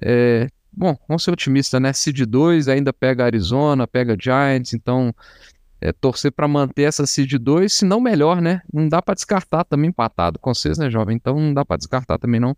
[0.00, 1.92] é, bom, vamos ser otimistas, né?
[1.92, 5.14] Seed 2 ainda pega Arizona, pega Giants, então
[5.82, 8.62] é, torcer para manter essa Seed 2, se não melhor, né?
[8.72, 11.14] Não dá para descartar também empatado com vocês, né, jovem?
[11.14, 12.56] Então não dá para descartar também não.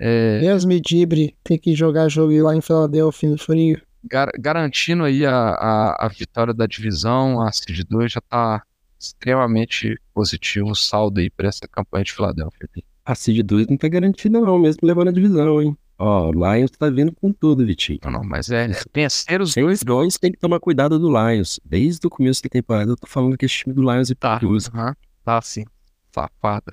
[0.00, 0.40] É...
[0.40, 5.24] Deus me dibre, tem que jogar jogo lá em Filadélfia no frio gar garantindo aí
[5.24, 8.62] a, a, a, vitória da divisão, a Seed 2 já está
[9.06, 12.68] extremamente positivo o saldo aí para essa campanha de Filadélfia.
[13.04, 15.76] A Seed 2 não tá garantida não, mesmo levando a divisão, hein?
[15.98, 18.00] Ó, o Lions tá vindo com tudo, Vitinho.
[18.04, 19.82] Não, não, mas é, vencer os dois...
[19.82, 21.60] dois tem que tomar cuidado do Lions.
[21.64, 24.38] Desde o começo da temporada eu tô falando que esse time do Lions é tá,
[24.38, 24.70] perigoso.
[24.70, 25.64] Uh -huh, tá sim,
[26.12, 26.72] safada.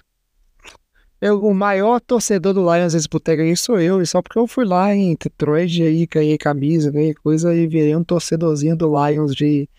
[1.22, 4.48] Eu, o maior torcedor do Lions esse boteco aí sou eu, e só porque eu
[4.48, 9.36] fui lá em Detroit aí, ganhei camisa, ganhei coisa e virei um torcedorzinho do Lions
[9.36, 9.70] de.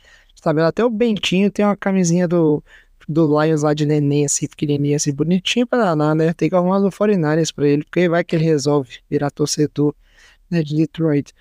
[0.42, 2.62] Sabe, até o Bentinho tem uma camisinha do,
[3.08, 6.32] do Lions lá de neném, assim, pequenininha, assim, bonitinho pra danar, né?
[6.32, 9.94] Tem que arrumar do 49 pra ele, porque vai que ele resolve virar torcedor
[10.50, 11.32] né, de Detroit.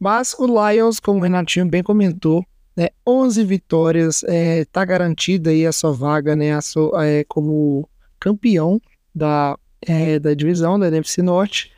[0.00, 2.42] Mas o Lions, como o Renatinho bem comentou,
[2.74, 7.86] né, 11 vitórias, é, tá garantida aí a sua vaga, né, a sua, é, como
[8.18, 8.80] campeão
[9.14, 11.70] da, é, da divisão da NFC Norte.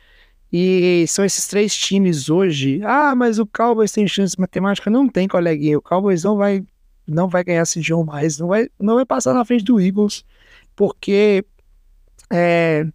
[0.51, 2.81] E são esses três times hoje.
[2.83, 4.89] Ah, mas o Cowboys tem chance matemática?
[4.89, 5.77] Não tem, coleguinha.
[5.77, 6.63] O Cowboys não vai,
[7.07, 8.37] não vai ganhar esse jogo mais.
[8.37, 10.25] Não vai, não vai passar na frente do Eagles,
[10.75, 11.45] porque
[12.29, 12.85] é,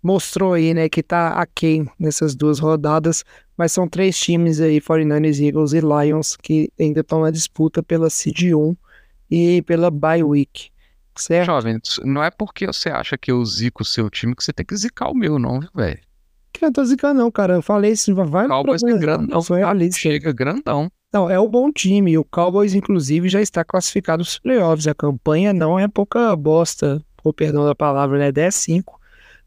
[0.00, 3.24] mostrou aí, né, que tá aquém nessas duas rodadas.
[3.56, 8.08] Mas são três times aí, 49ers, Eagles e Lions, que ainda estão na disputa pela
[8.08, 8.76] Seed 1
[9.30, 10.70] e pela bye week.
[11.16, 11.46] Certo.
[11.46, 14.66] Jovem, não é porque você acha que eu zico o seu time que você tem
[14.66, 16.00] que zicar o meu, não, velho.
[16.54, 17.54] Que eu tô zicando, não, cara.
[17.54, 19.60] Eu falei isso, vai O Cowboys é grandão, foi
[19.92, 20.90] chega grandão.
[21.12, 22.16] Não, é um bom time.
[22.16, 24.86] O Cowboys, inclusive, já está classificado nos playoffs.
[24.86, 28.30] A campanha não é pouca bosta, por perdão da palavra, né?
[28.32, 28.84] 10-5,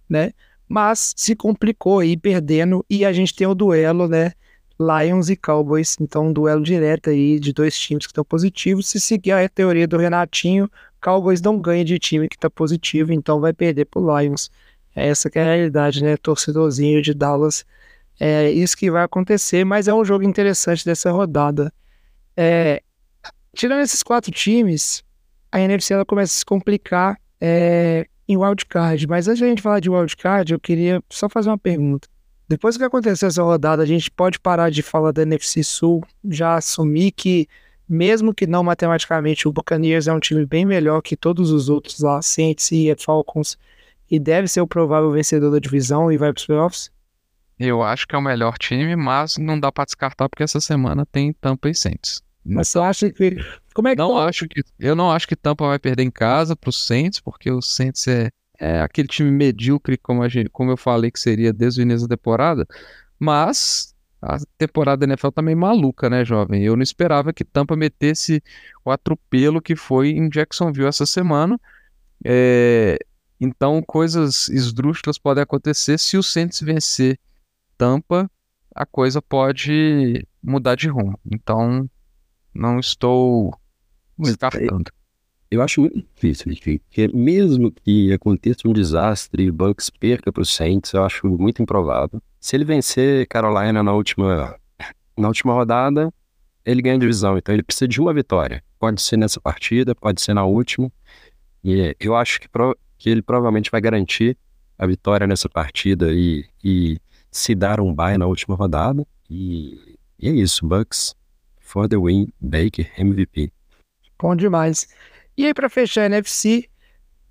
[0.09, 0.33] né?
[0.67, 2.85] Mas se complicou aí, perdendo.
[2.89, 4.33] E a gente tem o duelo, né?
[4.77, 5.95] Lions e Cowboys.
[5.99, 8.87] Então, um duelo direto aí de dois times que estão positivos.
[8.89, 10.69] Se seguir a teoria do Renatinho,
[11.01, 14.51] Cowboys não ganha de time que está positivo, então vai perder pro Lions.
[14.97, 16.17] Essa que é a realidade, né?
[16.17, 17.63] Torcedorzinho de Dallas.
[18.19, 21.71] É isso que vai acontecer, mas é um jogo interessante dessa rodada.
[22.35, 22.81] É,
[23.55, 25.03] tirando esses quatro times,
[25.51, 29.05] a NFC ela começa a se complicar é, em wildcard.
[29.07, 32.07] Mas antes de a gente falar de wildcard, eu queria só fazer uma pergunta.
[32.49, 36.55] Depois que acontecer essa rodada, a gente pode parar de falar da NFC Sul, já
[36.55, 37.47] assumir que
[37.87, 41.99] mesmo que não matematicamente, o Buccaneers é um time bem melhor que todos os outros
[41.99, 43.57] lá, Saints e Falcons,
[44.09, 46.91] e deve ser o provável vencedor da divisão e vai para os playoffs?
[47.59, 51.05] Eu acho que é o melhor time, mas não dá para descartar porque essa semana
[51.05, 52.21] tem Tampa e Saints.
[52.45, 53.37] Mas você acha que
[53.73, 54.25] como é que não tá?
[54.25, 57.51] acho que eu não acho que Tampa vai perder em casa para os Saints, porque
[57.51, 58.29] o Saints é,
[58.59, 62.15] é aquele time medíocre como, gente, como eu falei que seria desde o início da
[62.15, 62.65] temporada,
[63.19, 66.63] mas a temporada da NFL tá meio maluca, né, jovem?
[66.63, 68.41] Eu não esperava que Tampa metesse
[68.83, 71.59] o atropelo que foi em Jacksonville essa semana.
[72.23, 72.97] É...
[73.39, 75.97] Então, coisas esdrúxulas podem acontecer.
[75.97, 77.19] Se o Saints vencer
[77.77, 78.29] Tampa,
[78.73, 81.19] a coisa pode mudar de rumo.
[81.25, 81.89] Então,
[82.53, 83.53] não estou
[84.17, 84.91] descartando.
[85.49, 90.41] Eu acho muito difícil, porque mesmo que aconteça um desastre e o Bucks perca para
[90.41, 92.21] o Saints, eu acho muito improvável.
[92.39, 94.59] Se ele vencer Carolina na última,
[95.17, 96.13] na última rodada,
[96.65, 97.37] ele ganha divisão.
[97.37, 98.61] Então ele precisa de uma vitória.
[98.77, 100.91] Pode ser nessa partida, pode ser na última.
[101.63, 102.49] E eu acho que,
[102.97, 104.37] que ele provavelmente vai garantir
[104.77, 106.97] a vitória nessa partida e, e
[107.31, 109.05] se dar um bye na última rodada.
[109.29, 111.15] E, e é isso, Bucks
[111.59, 113.51] for the win, Baker MVP.
[114.19, 114.87] Bom demais.
[115.37, 116.69] E aí, para fechar a NFC,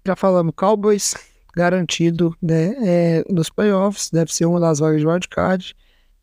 [0.07, 1.15] já falamos Cowboys,
[1.57, 5.75] garantido né, é, nos playoffs, deve ser uma das vagas de wildcard.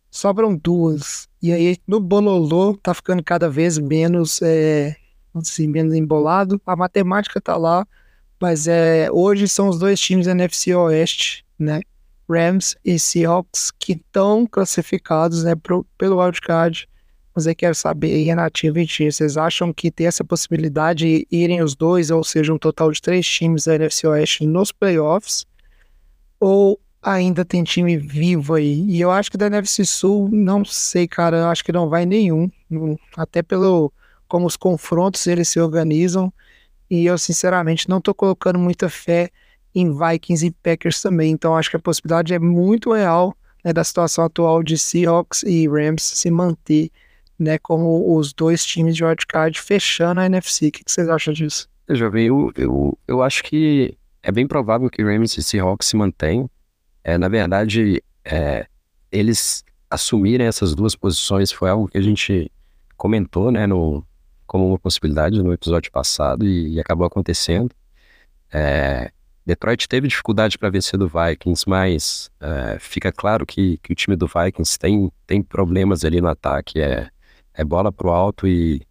[0.09, 1.27] Sobram duas.
[1.41, 4.95] E aí, no Bololô, tá ficando cada vez menos, é,
[5.33, 6.61] assim, menos embolado.
[6.65, 7.85] A matemática tá lá,
[8.43, 11.79] mas é, hoje são os dois times NFC Oeste, né?
[12.29, 16.85] Rams e Seahawks, que estão classificados né, pro, pelo wildcard.
[17.33, 21.73] Mas eu quero saber, Renatinho e vocês acham que tem essa possibilidade de irem os
[21.73, 25.45] dois, ou seja, um total de três times da NFC Oeste nos playoffs?
[26.37, 28.83] Ou ainda tem time vivo aí?
[28.89, 32.05] E eu acho que da NFC Sul, não sei, cara, eu acho que não vai
[32.05, 32.51] nenhum.
[33.15, 33.89] Até pelo
[34.27, 36.33] como os confrontos eles se organizam.
[36.89, 39.29] E eu, sinceramente, não tô colocando muita fé
[39.73, 41.31] em Vikings e Packers também.
[41.31, 45.67] Então acho que a possibilidade é muito real né, da situação atual de Seahawks e
[45.67, 46.91] Rams se manter
[47.39, 50.67] né, como os dois times de wildcard fechando a NFC.
[50.67, 51.67] O que, vocês acham disso?
[51.87, 55.95] Eu vi, eu, eu, eu acho que é bem provável que Rams e Seahawks se
[55.95, 56.49] mantenham.
[57.03, 58.65] É, na verdade, é,
[59.11, 62.49] eles assumirem essas duas posições foi algo que a gente
[62.95, 64.05] comentou, né, no,
[64.53, 67.71] como uma possibilidade no episódio passado e, e acabou acontecendo.
[68.51, 69.11] É,
[69.43, 74.15] Detroit teve dificuldade para vencer do Vikings, mas é, fica claro que, que o time
[74.15, 76.79] do Vikings tem, tem problemas ali no ataque.
[76.79, 77.09] É,
[77.51, 78.83] é bola pro alto e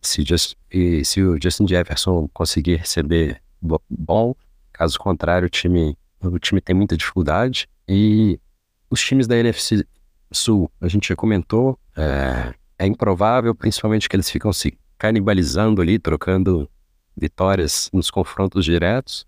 [0.00, 3.42] se, just, e se o Justin Jefferson conseguir receber
[3.90, 4.34] bom,
[4.72, 7.68] caso contrário, o time, o time tem muita dificuldade.
[7.86, 8.40] E
[8.88, 9.84] os times da NFC
[10.32, 15.98] Sul, a gente já comentou, é, é improvável, principalmente que eles ficam se canibalizando ali,
[15.98, 16.68] trocando
[17.16, 19.26] vitórias nos confrontos diretos.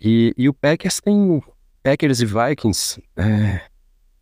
[0.00, 1.42] E, e o Packers tem.
[1.82, 3.62] Packers e Vikings, é,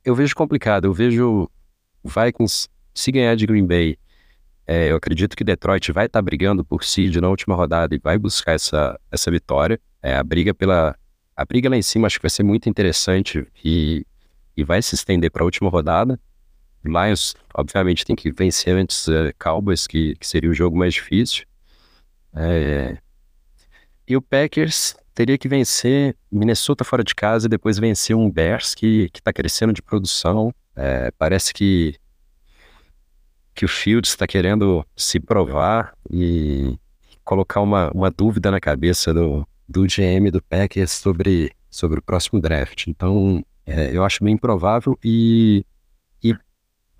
[0.05, 0.85] eu vejo complicado.
[0.85, 1.51] Eu vejo
[2.05, 3.99] Vikings se ganhar de Green Bay,
[4.70, 7.99] é, eu acredito que Detroit vai estar tá brigando por seed na última rodada e
[7.99, 9.81] vai buscar essa, essa vitória.
[10.03, 10.95] É, a briga pela
[11.35, 14.05] a briga lá em cima acho que vai ser muito interessante e,
[14.55, 16.20] e vai se estender para a última rodada.
[16.85, 21.45] Lions, obviamente, tem que vencer antes uh, Cowboys, que, que seria o jogo mais difícil.
[22.35, 22.99] É,
[24.07, 28.74] e o Packers teria que vencer Minnesota fora de casa e depois vencer um Bears
[28.74, 30.55] que está crescendo de produção.
[30.76, 31.99] É, parece que
[33.59, 36.79] que o Fields está querendo se provar e
[37.24, 42.41] colocar uma, uma dúvida na cabeça do, do GM do Packers sobre, sobre o próximo
[42.41, 42.87] draft.
[42.87, 45.78] Então, é, eu acho bem improvável e, e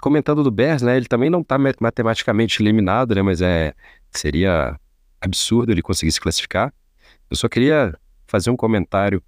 [0.01, 3.75] comentando do Bears, né, ele também não está matematicamente eliminado, né, mas é,
[4.11, 4.79] seria
[5.21, 6.73] absurdo ele conseguir se classificar.
[7.31, 7.95] Eu só queria
[8.27, 9.23] fazer um comentário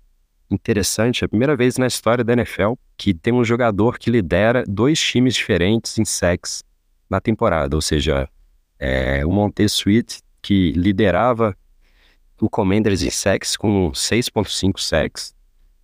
[0.50, 1.22] interessante.
[1.22, 5.00] É a primeira vez na história da NFL que tem um jogador que lidera dois
[5.00, 6.62] times diferentes em sacks
[7.08, 8.28] na temporada, ou seja,
[8.78, 11.56] é, o Montez Sweet, que liderava
[12.40, 15.34] o Commanders em sacks com 6.5 sacks,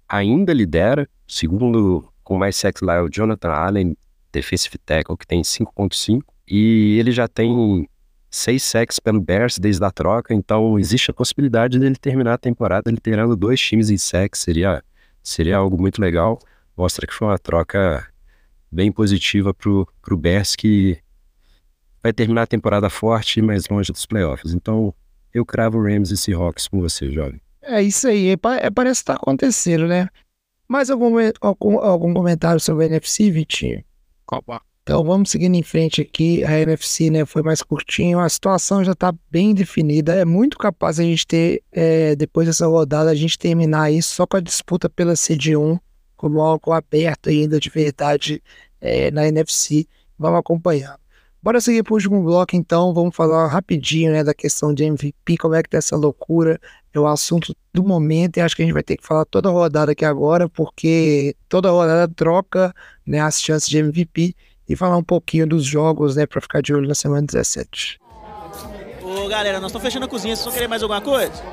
[0.09, 3.97] ainda lidera, segundo com mais sacks lá é o Jonathan Allen,
[4.37, 7.89] defensive tackle, que tem 5.5, e ele já tem
[8.31, 12.91] seis sacks pelo Bears desde a troca, então existe a possibilidade dele terminar a temporada
[12.91, 14.83] liderando dois times em sacks, seria,
[15.23, 16.39] seria algo muito legal,
[16.77, 18.07] mostra que foi uma troca
[18.71, 20.99] bem positiva pro, pro Bears, que
[22.03, 24.53] vai terminar a temporada forte, mais longe dos playoffs.
[24.53, 24.95] Então,
[25.33, 27.41] eu cravo Rams e Seahawks com você, jovem.
[27.63, 30.09] É isso aí, é, é parece estar tá acontecendo, né?
[30.69, 33.83] Mais algum, algum, algum comentário sobre a NFC, Vitinho?
[34.83, 36.45] Então vamos seguindo em frente aqui.
[36.45, 40.15] A NFC né, foi mais curtinho, a situação já está bem definida.
[40.15, 44.25] É muito capaz a gente ter, é, depois dessa rodada, a gente terminar isso só
[44.27, 45.81] com a disputa pela CD1,
[46.17, 48.41] como algo aberto ainda de verdade
[48.81, 49.89] é, na NFC.
[50.17, 51.01] Vamos acompanhar.
[51.47, 52.93] Bora seguir para o último bloco, então.
[52.93, 56.59] Vamos falar rapidinho né, da questão de MVP, como é que tá essa loucura.
[56.93, 59.49] É o assunto do momento e acho que a gente vai ter que falar toda
[59.49, 62.75] a rodada aqui agora, porque toda rodada troca
[63.07, 64.35] né, as chances de MVP
[64.69, 68.01] e falar um pouquinho dos jogos, né, para ficar de olho na semana 17.
[69.05, 71.45] Ô galera, nós estamos fechando a cozinha, vocês vão querer mais alguma coisa?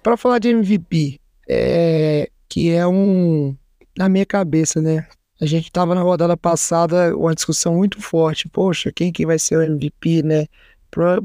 [0.00, 1.18] Para falar de MVP,
[1.48, 3.56] é, que é um.
[3.98, 5.08] Na minha cabeça, né?
[5.40, 8.46] A gente estava na rodada passada uma discussão muito forte.
[8.48, 10.46] Poxa, quem que vai ser o MVP, né?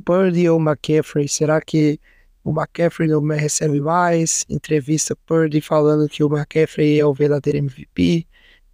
[0.06, 1.28] Purdy ou McCaffrey?
[1.28, 2.00] Será que
[2.44, 4.46] o McCaffrey não recebe mais?
[4.50, 8.26] Entrevista Purdy falando que o McCaffrey é o verdadeiro MVP.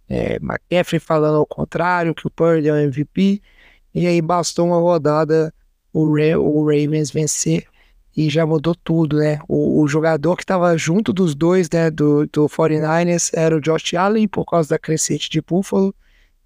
[0.08, 3.42] É, McCaffrey falando ao contrário, que o Purdy é o MVP.
[3.94, 5.52] E aí bastou uma rodada
[5.92, 7.66] o, Ra o Ravens vencer
[8.16, 9.40] e já mudou tudo, né?
[9.48, 13.94] O, o jogador que estava junto dos dois, né, do, do 49ers, era o Josh
[13.94, 15.94] Allen, por causa da crescente de Buffalo,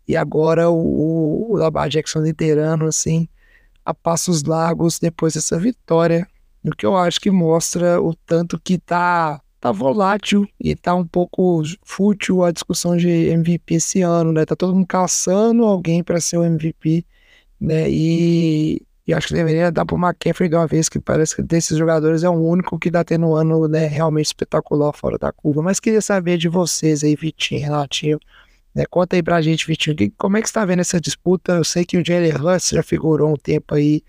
[0.06, 3.28] e agora o, o Lamar Jackson liderando, assim,
[3.84, 6.26] a passos largos depois dessa vitória,
[6.64, 11.06] o que eu acho que mostra o tanto que tá, tá volátil e tá um
[11.06, 14.44] pouco fútil a discussão de MVP esse ano, né?
[14.44, 17.04] Tá todo mundo caçando alguém para ser o MVP,
[17.60, 17.88] né?
[17.88, 21.78] E, e acho que deveria dar pro McCaffrey de uma vez, que parece que desses
[21.78, 25.62] jogadores é o único que tá tendo um ano né, realmente espetacular fora da curva.
[25.62, 28.18] Mas queria saber de vocês aí, Vitinho, Renatinho.
[28.74, 28.84] Né?
[28.90, 31.52] Conta aí pra gente, Vitinho, que, como é que você tá vendo essa disputa?
[31.52, 34.02] Eu sei que o Jalen Hurts já figurou um tempo aí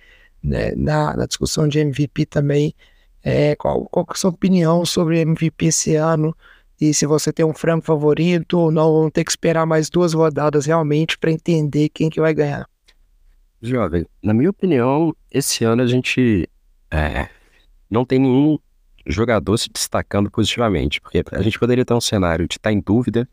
[0.44, 2.74] né, na, na discussão de MVP também.
[3.24, 6.36] É, qual, qual é a sua opinião sobre MVP esse ano?
[6.82, 10.14] E se você tem um frango favorito ou não, vamos ter que esperar mais duas
[10.14, 12.68] rodadas realmente para entender quem que vai ganhar.
[13.62, 16.48] Jovem, na minha opinião, esse ano a gente
[16.92, 17.28] é,
[17.90, 18.58] não tem nenhum
[19.06, 22.80] jogador se destacando positivamente, porque a gente poderia ter um cenário de estar tá em
[22.80, 23.28] dúvida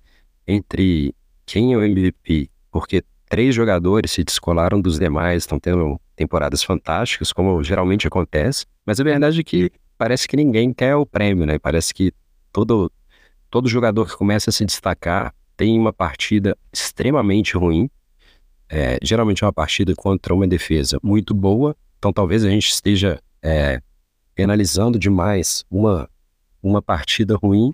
[0.46, 1.14] entre
[1.44, 7.32] quem é o MVP, porque três jogadores se descolaram dos demais, estão tendo temporadas fantásticas,
[7.32, 11.58] como geralmente acontece, mas a verdade é que parece que ninguém quer o prêmio, né?
[11.58, 12.12] Parece que
[12.52, 12.90] todo,
[13.50, 17.90] todo jogador que começa a se destacar tem uma partida extremamente ruim,
[18.68, 23.20] é, geralmente é uma partida contra uma defesa muito boa, então talvez a gente esteja
[23.42, 23.80] é,
[24.34, 26.08] penalizando demais uma,
[26.62, 27.72] uma partida ruim,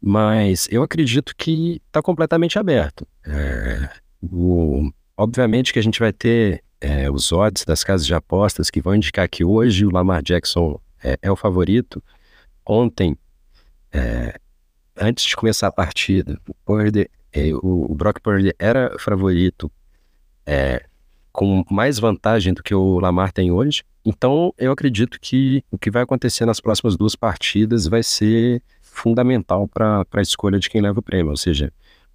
[0.00, 3.06] mas eu acredito que está completamente aberto.
[3.24, 3.88] É,
[4.22, 8.80] o, obviamente que a gente vai ter é, os odds das casas de apostas que
[8.80, 12.02] vão indicar que hoje o Lamar Jackson é, é o favorito.
[12.66, 13.16] Ontem,
[13.92, 14.38] é,
[14.96, 19.70] antes de começar a partida, o, Purdy, é, o, o Brock Purdy era favorito
[20.46, 20.84] é,
[21.32, 23.82] com mais vantagem do que o Lamar tem hoje.
[24.04, 29.66] Então, eu acredito que o que vai acontecer nas próximas duas partidas vai ser fundamental
[29.66, 31.30] para a escolha de quem leva o prêmio.
[31.30, 31.72] Ou seja,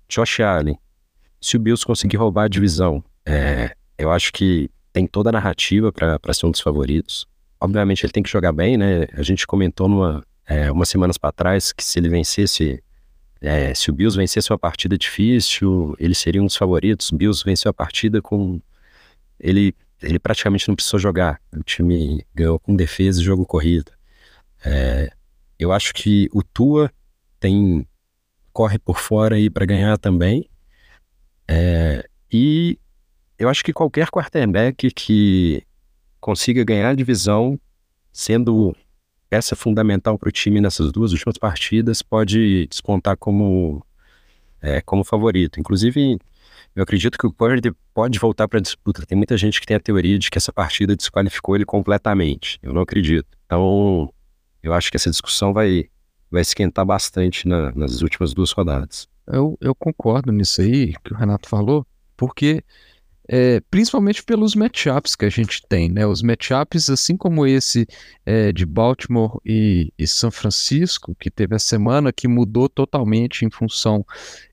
[0.07, 0.77] Josh Allen,
[1.41, 5.91] se o Bills conseguir roubar a divisão, é, eu acho que tem toda a narrativa
[5.91, 7.27] para ser um dos favoritos.
[7.59, 9.07] Obviamente, ele tem que jogar bem, né?
[9.13, 12.81] A gente comentou numa, é, umas semanas para trás que se ele vencesse
[13.41, 17.11] é, se o Bills vencesse uma partida difícil, ele seria um dos favoritos.
[17.11, 18.59] O Bills venceu a partida com.
[19.39, 21.39] Ele, ele praticamente não precisou jogar.
[21.55, 23.91] O time ganhou com defesa e jogo corrido.
[24.65, 25.11] É,
[25.59, 26.91] eu acho que o Tua
[27.39, 27.87] tem.
[28.51, 30.49] corre por fora aí para ganhar também.
[31.47, 32.77] É, e
[33.37, 35.63] eu acho que qualquer quarterback que
[36.19, 37.59] consiga ganhar a divisão
[38.11, 38.75] sendo
[39.29, 43.85] peça fundamental para o time nessas duas últimas partidas pode despontar como,
[44.61, 45.59] é, como favorito.
[45.59, 46.17] Inclusive,
[46.75, 49.05] eu acredito que o Purdy pode voltar para a disputa.
[49.05, 52.59] Tem muita gente que tem a teoria de que essa partida desqualificou ele completamente.
[52.61, 53.27] Eu não acredito.
[53.45, 54.13] Então,
[54.61, 55.85] eu acho que essa discussão vai,
[56.29, 59.07] vai esquentar bastante na, nas últimas duas rodadas.
[59.25, 62.63] Eu, eu concordo nisso aí que o Renato falou, porque
[63.27, 66.05] é, principalmente pelos matchups que a gente tem, né?
[66.07, 67.85] Os matchups, assim como esse
[68.25, 73.51] é, de Baltimore e, e, São Francisco, que teve a semana que mudou totalmente em
[73.51, 74.05] função.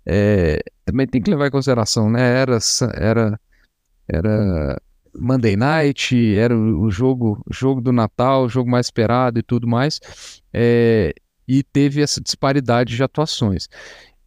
[0.05, 2.41] É, também tem que levar em consideração, né?
[2.41, 2.59] Era,
[2.95, 3.41] era,
[4.09, 4.83] era
[5.17, 10.01] Monday Night, era o jogo, jogo do Natal, o jogo mais esperado e tudo mais,
[10.53, 11.15] é,
[11.47, 13.69] e teve essa disparidade de atuações.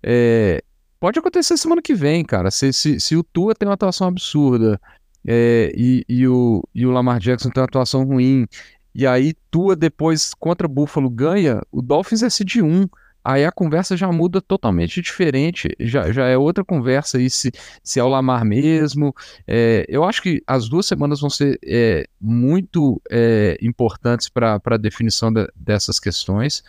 [0.01, 0.63] É,
[0.99, 2.49] Pode acontecer semana que vem, cara.
[2.49, 4.79] Se, se, se o Tua tem uma atuação absurda
[5.25, 8.47] é, e, e, o, e o Lamar Jackson tem uma atuação ruim,
[8.95, 12.87] e aí Tua depois contra Buffalo ganha, o Dolphins é seed 1.
[13.23, 17.51] Aí a conversa já muda totalmente diferente, já, já é outra conversa aí se,
[17.83, 19.13] se é o Lamar mesmo.
[19.45, 24.77] É, eu acho que as duas semanas vão ser é, muito é, importantes para a
[24.77, 26.63] definição de, dessas questões.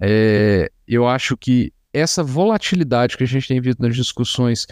[0.00, 4.66] É, eu acho que essa volatilidade que a gente tem visto nas discussões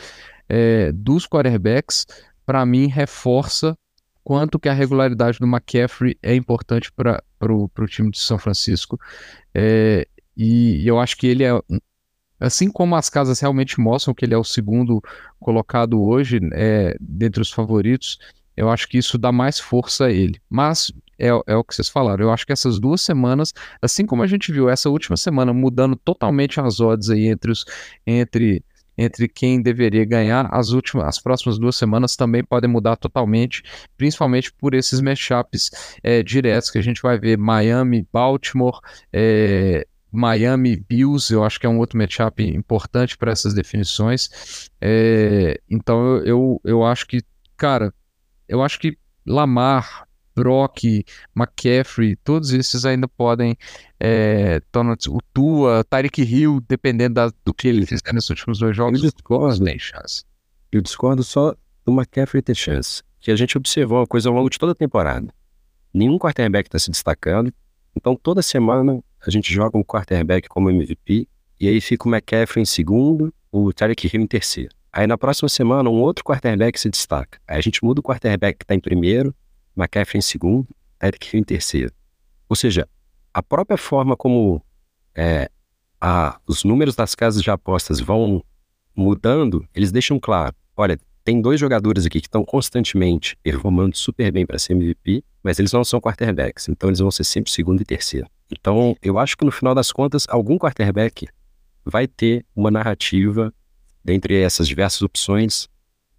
[0.48, 2.06] é, dos quarterbacks,
[2.46, 3.76] para mim, reforça
[4.24, 8.98] quanto que a regularidade do McCaffrey é importante para o time de São Francisco.
[9.54, 10.06] É,
[10.36, 11.58] e eu acho que ele é,
[12.38, 15.02] assim como as casas realmente mostram que ele é o segundo
[15.40, 18.18] colocado hoje, é, dentre os favoritos,
[18.56, 20.40] eu acho que isso dá mais força a ele.
[20.48, 22.24] Mas é, é o que vocês falaram.
[22.24, 25.96] Eu acho que essas duas semanas, assim como a gente viu essa última semana mudando
[25.96, 27.64] totalmente as odds aí entre os
[28.06, 28.62] entre
[29.00, 33.62] entre quem deveria ganhar, as últimas, as próximas duas semanas também podem mudar totalmente,
[33.96, 35.70] principalmente por esses matchups
[36.02, 38.80] é, diretos que a gente vai ver Miami, Baltimore,
[39.12, 44.68] é, Miami Bills, eu acho que é um outro matchup importante para essas definições.
[44.80, 47.22] É, então eu, eu, eu acho que,
[47.56, 47.94] cara,
[48.48, 50.07] eu acho que Lamar,
[50.38, 51.04] Brock,
[51.34, 53.56] McCaffrey, todos esses ainda podem
[53.98, 54.60] é,
[55.08, 59.10] o Tua, Tyreek Hill, dependendo da, do que ele fizer nos últimos dois jogos, eu
[59.10, 60.24] discordo, tem chance.
[60.70, 61.54] Eu discordo só
[61.84, 63.02] do McCaffrey ter chance.
[63.20, 65.28] Que a gente observou uma coisa ao longo de toda a temporada.
[65.92, 67.52] Nenhum quarterback está se destacando.
[67.96, 71.26] Então, toda semana, a gente joga um quarterback como MVP,
[71.60, 74.70] e aí fica o McCaffrey em segundo, o Tarek Hill em terceiro.
[74.92, 77.38] Aí na próxima semana, um outro quarterback se destaca.
[77.46, 79.34] Aí a gente muda o quarterback que está em primeiro,
[79.78, 80.68] McCaffrey em segundo,
[80.98, 81.92] Tarek Hill em terceiro.
[82.48, 82.88] Ou seja,
[83.32, 84.62] a própria forma como
[85.14, 85.50] é,
[86.00, 88.42] a, os números das casas de apostas vão
[88.94, 94.46] mudando, eles deixam claro: olha, tem dois jogadores aqui que estão constantemente performando super bem
[94.46, 97.84] para ser MVP, mas eles não são quarterbacks, então eles vão ser sempre segundo e
[97.84, 98.26] terceiro.
[98.50, 101.28] Então, eu acho que no final das contas, algum quarterback
[101.84, 103.52] vai ter uma narrativa
[104.02, 105.68] dentre essas diversas opções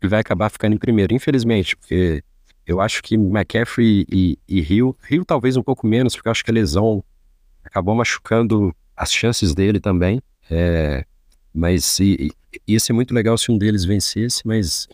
[0.01, 2.23] e vai acabar ficando em primeiro, infelizmente, porque
[2.69, 6.45] eu acho que McCaffrey e, e Hill, Hill talvez um pouco menos, porque eu acho
[6.45, 7.03] que a lesão
[7.63, 10.21] acabou machucando as chances dele também.
[10.51, 11.03] É,
[11.51, 12.29] mas e,
[12.67, 14.87] ia ser muito legal se um deles vencesse, mas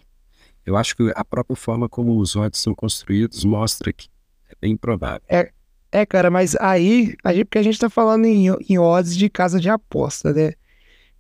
[0.66, 4.08] eu acho que a própria forma como os odds são construídos mostra que
[4.50, 5.24] é bem provável.
[5.28, 5.52] É,
[5.92, 9.60] é cara, mas aí, aí porque a gente tá falando em, em odds de casa
[9.60, 10.54] de aposta, né?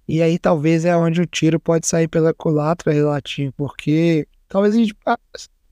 [0.07, 4.77] E aí talvez é onde o tiro pode sair pela culatra relativo, porque talvez a
[4.77, 4.95] gente.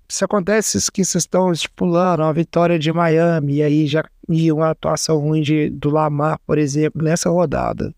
[0.07, 4.51] Se acontece isso que vocês estão estipulando, uma vitória de Miami, e aí já e
[4.51, 7.93] uma atuação ruim de, do Lamar, por exemplo, nessa rodada,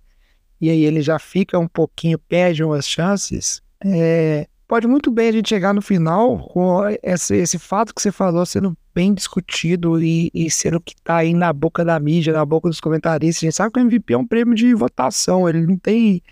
[0.60, 5.32] e aí ele já fica um pouquinho, perde umas chances, é, pode muito bem a
[5.32, 10.32] gente chegar no final com esse, esse fato que você falou sendo bem discutido e,
[10.34, 13.44] e sendo que tá aí na boca da mídia, na boca dos comentaristas.
[13.44, 16.24] A gente sabe que o MVP é um prêmio de votação, ele não tem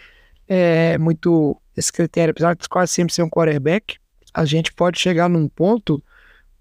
[0.48, 3.98] é, muito esse critério, apesar de quase sempre ser um quarterback,
[4.34, 6.04] a gente pode chegar num ponto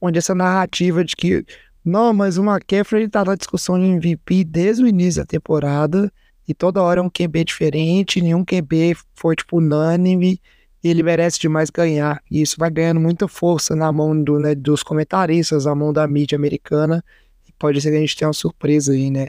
[0.00, 1.44] onde essa narrativa de que
[1.84, 6.12] não, mas o McCaffrey está na discussão de MVP desde o início da temporada
[6.46, 10.40] e toda hora é um QB diferente, nenhum QB foi tipo unânime
[10.82, 12.22] e ele merece demais ganhar.
[12.30, 16.06] E isso vai ganhando muita força na mão do, né, dos comentaristas, na mão da
[16.08, 17.04] mídia americana.
[17.48, 19.28] E pode ser que a gente tenha uma surpresa aí, né?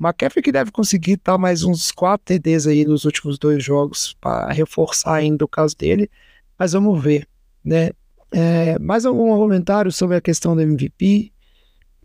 [0.00, 4.52] McCaffrey que deve conseguir estar mais uns 4 TDs aí nos últimos dois jogos para
[4.52, 6.10] reforçar ainda o caso dele.
[6.58, 7.26] Mas vamos ver,
[7.64, 7.90] né?
[8.30, 11.32] É, mais algum comentário sobre a questão do MVP?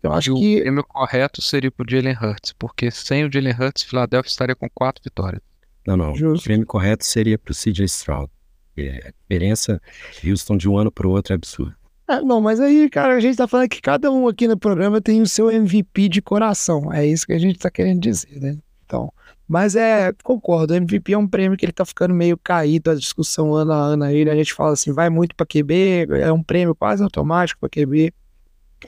[0.04, 0.58] Eu acho e que.
[0.58, 4.70] O prêmio correto seria pro Jalen Hurts, porque sem o Jalen Hurts, Philadelphia estaria com
[4.70, 5.42] quatro vitórias.
[5.86, 6.16] Não, não.
[6.16, 6.42] Justo.
[6.42, 8.30] O prêmio correto seria pro CJ Stroud.
[8.78, 9.82] A diferença
[10.24, 11.76] Houston de um ano para o outro é absurda.
[12.08, 15.02] É, não, mas aí, cara, a gente tá falando que cada um aqui no programa
[15.02, 16.94] tem o seu MVP de coração.
[16.94, 18.58] É isso que a gente tá querendo dizer, né?
[18.86, 19.12] Então,
[19.48, 22.96] mas é, concordo, o MVP é um prêmio que ele tá ficando meio caído, a
[22.96, 26.44] discussão ano a ano aí, a gente fala assim, vai muito para QB, é um
[26.44, 28.14] prêmio quase automático para QB,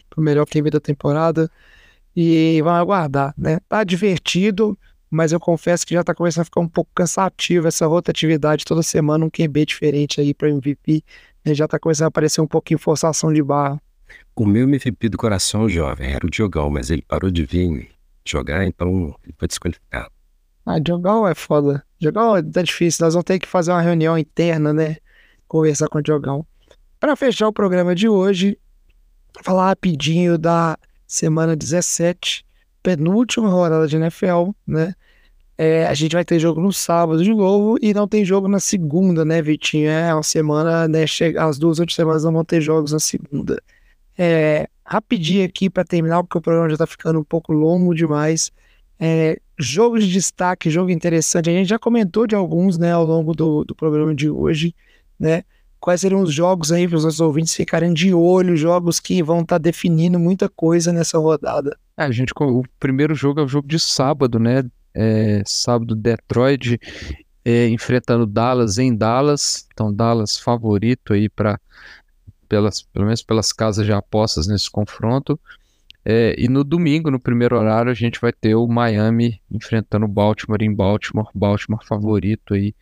[0.09, 1.49] pro melhor QB da temporada,
[2.15, 3.59] e vamos aguardar, né?
[3.69, 4.77] Tá divertido,
[5.09, 8.83] mas eu confesso que já tá começando a ficar um pouco cansativo essa rotatividade toda
[8.83, 11.03] semana, um QB diferente aí para MVP.
[11.43, 11.53] Né?
[11.53, 13.81] Já tá começando a aparecer um pouquinho forçação de barra.
[14.35, 17.89] O meu MVP do coração, jovem, era o Diogão, mas ele parou de vir
[18.25, 20.18] jogar, então ele foi desqualificado.
[20.69, 21.83] Ah, Diogão é foda.
[21.97, 24.97] Diogão tá difícil, nós vamos ter que fazer uma reunião interna, né?
[25.47, 26.45] Conversar com o Diogão.
[26.99, 28.55] Para fechar o programa de hoje,
[29.41, 30.77] falar rapidinho da
[31.07, 32.45] semana 17
[32.83, 34.93] penúltima rodada de NFL, né?
[35.57, 38.59] É, a gente vai ter jogo no sábado de novo e não tem jogo na
[38.59, 39.89] segunda, né, Vitinho?
[39.89, 41.05] É uma semana, né?
[41.39, 43.59] As duas últimas semanas não vão ter jogos na segunda.
[44.15, 48.51] É, rapidinho aqui para terminar, porque o programa já tá ficando um pouco longo demais.
[48.99, 51.49] É, jogos de destaque, jogo interessante.
[51.49, 54.73] A gente já comentou de alguns, né, ao longo do, do programa de hoje,
[55.19, 55.43] né?
[55.79, 59.41] Quais seriam os jogos aí para os nossos ouvintes ficarem de olho, jogos que vão
[59.41, 61.77] estar tá definindo muita coisa nessa rodada?
[61.97, 64.63] É, a gente, o primeiro jogo é o jogo de sábado, né?
[64.93, 66.79] É, sábado, Detroit
[67.45, 69.67] é, enfrentando Dallas em Dallas.
[69.73, 71.59] Então, Dallas favorito aí para
[72.47, 75.39] pelas, pelo menos pelas casas de apostas nesse confronto.
[76.11, 80.09] É, e no domingo, no primeiro horário, a gente vai ter o Miami enfrentando o
[80.09, 81.29] Baltimore em Baltimore.
[81.35, 82.73] Baltimore favorito aí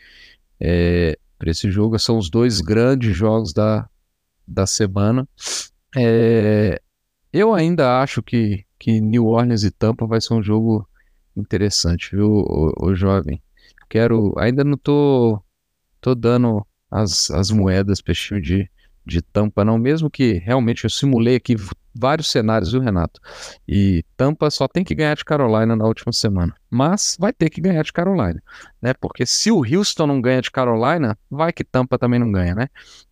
[0.57, 1.99] é, para esse jogo.
[1.99, 3.89] São os dois grandes jogos da,
[4.47, 5.27] da semana.
[5.93, 6.81] É,
[7.33, 10.87] eu ainda acho que que New Orleans e Tampa vai ser um jogo
[11.35, 13.41] interessante, viu, o, o jovem?
[13.89, 15.41] Quero, ainda não tô,
[15.99, 18.71] tô dando as, as moedas para esse time de,
[19.07, 21.55] de Tampa, não, mesmo que realmente eu simulei aqui
[21.97, 23.19] vários cenários, viu, Renato?
[23.67, 26.53] E Tampa só tem que ganhar de Carolina na última semana.
[26.69, 28.41] Mas vai ter que ganhar de Carolina,
[28.81, 28.93] né?
[28.93, 32.67] Porque se o Houston não ganha de Carolina, vai que Tampa também não ganha, né?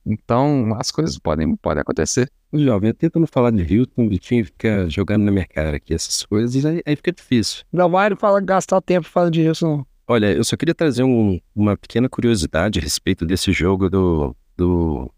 [0.06, 2.30] Então as coisas podem, podem acontecer.
[2.54, 5.94] Jovem, eu tento não falar de Houston, o Vitinho fica jogando na minha cara aqui
[5.94, 7.66] essas coisas, e aí, aí fica difícil.
[7.72, 9.86] Não vai falar, gastar tempo falando de Houston.
[10.08, 15.12] Olha, eu só queria trazer um, uma pequena curiosidade a respeito desse jogo do, do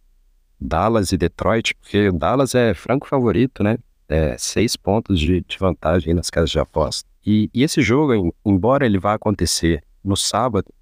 [0.60, 3.78] Dallas e Detroit, porque Dallas é franco favorito, né?
[4.10, 7.08] É, seis pontos de, de vantagem nas casas de aposta.
[7.26, 10.74] E, e esse jogo, em- embora ele vá acontecer no sábado,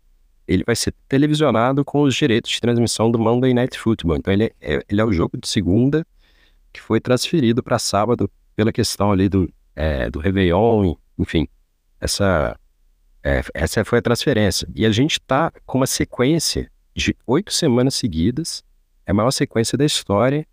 [0.48, 4.18] ele vai ser televisionado com os direitos de transmissão do Monday Night Football.
[4.18, 6.06] Então ele é, ele é o jogo de segunda
[6.72, 11.48] que foi transferido para sábado pela questão ali do, é, do Réveillon, enfim.
[12.00, 12.56] Essa,
[13.24, 14.68] é, essa foi a transferência.
[14.76, 18.64] E a gente tá com uma sequência de oito semanas seguidas,
[19.06, 20.46] é a maior sequência da história,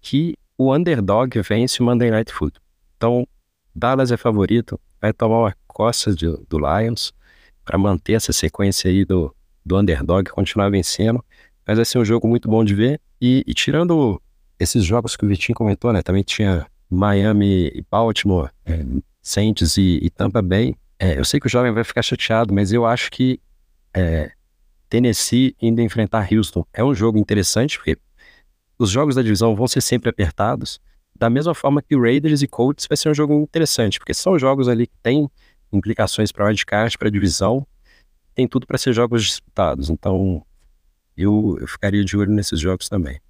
[0.00, 2.62] que o underdog vence o Monday Night Football.
[2.96, 3.26] Então,
[3.74, 7.12] Dallas é favorito, vai tomar uma costa de- do Lions
[7.64, 9.34] para manter essa sequência aí do,
[9.64, 11.24] do underdog, continuar vencendo.
[11.66, 13.00] Mas vai ser um jogo muito bom de ver.
[13.20, 14.20] E, e tirando
[14.58, 16.02] esses jogos que o Vitinho comentou, né?
[16.02, 18.84] Também tinha Miami e Baltimore, é,
[19.22, 20.74] Saints e, e Tampa Bay.
[20.98, 23.40] É, eu sei que o jovem vai ficar chateado, mas eu acho que
[23.94, 24.32] é,
[24.90, 27.96] Tennessee indo enfrentar Houston é um jogo interessante, porque
[28.76, 30.80] os jogos da divisão vão ser sempre apertados.
[31.16, 34.68] Da mesma forma que Raiders e Colts vai ser um jogo interessante, porque são jogos
[34.68, 35.30] ali que têm
[35.72, 37.64] implicações para wildcard, para divisão,
[38.34, 39.90] tem tudo para ser jogos disputados.
[39.90, 40.44] Então,
[41.16, 43.20] eu, eu ficaria de olho nesses jogos também.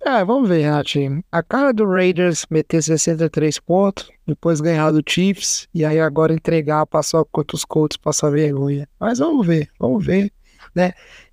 [0.00, 1.22] É, vamos ver, Ratinho.
[1.30, 6.84] A cara do Raiders meter 63 pontos, depois ganhar do Chiefs, e aí agora entregar,
[6.86, 8.88] passar contra os Colts, passar vergonha.
[8.98, 10.30] Mas vamos ver, vamos ver,
[10.74, 10.92] né?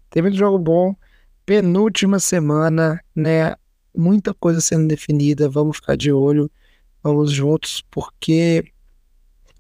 [0.09, 0.95] Tem muito jogo bom.
[1.45, 3.55] Penúltima semana, né?
[3.95, 5.49] Muita coisa sendo definida.
[5.49, 6.49] Vamos ficar de olho,
[7.03, 8.65] vamos juntos, porque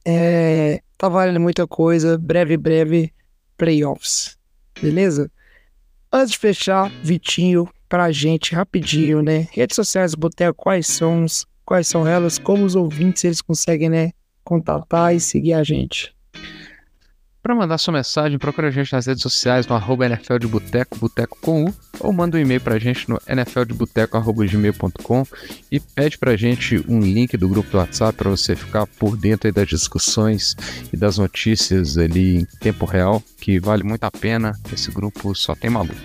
[0.05, 2.17] é, tá valendo muita coisa.
[2.17, 3.13] Breve, breve,
[3.57, 4.37] playoffs.
[4.81, 5.31] Beleza?
[6.11, 9.47] Antes de fechar, Vitinho, pra gente rapidinho, né?
[9.51, 11.25] Redes sociais Boteco, quais são,
[11.65, 14.11] quais são elas, como os ouvintes eles conseguem, né,
[14.43, 16.13] contatar e seguir a gente.
[17.41, 20.95] Para mandar sua mensagem, procura a gente nas redes sociais no arroba NFL de Boteco,
[20.99, 25.25] Boteco com U, ou manda um e-mail pra gente no nfldeboteco.gmail.com
[25.71, 29.51] e pede pra gente um link do grupo do WhatsApp para você ficar por dentro
[29.51, 30.55] das discussões
[30.93, 34.53] e das notícias ali em tempo real, que vale muito a pena.
[34.71, 35.95] Esse grupo só tem maluco.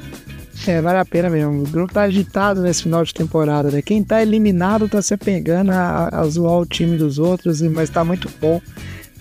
[0.66, 1.64] É, vale a pena mesmo.
[1.64, 3.82] O grupo tá agitado nesse final de temporada, né?
[3.82, 8.02] Quem tá eliminado tá se apegando a, a zoar o time dos outros, mas tá
[8.02, 8.60] muito bom.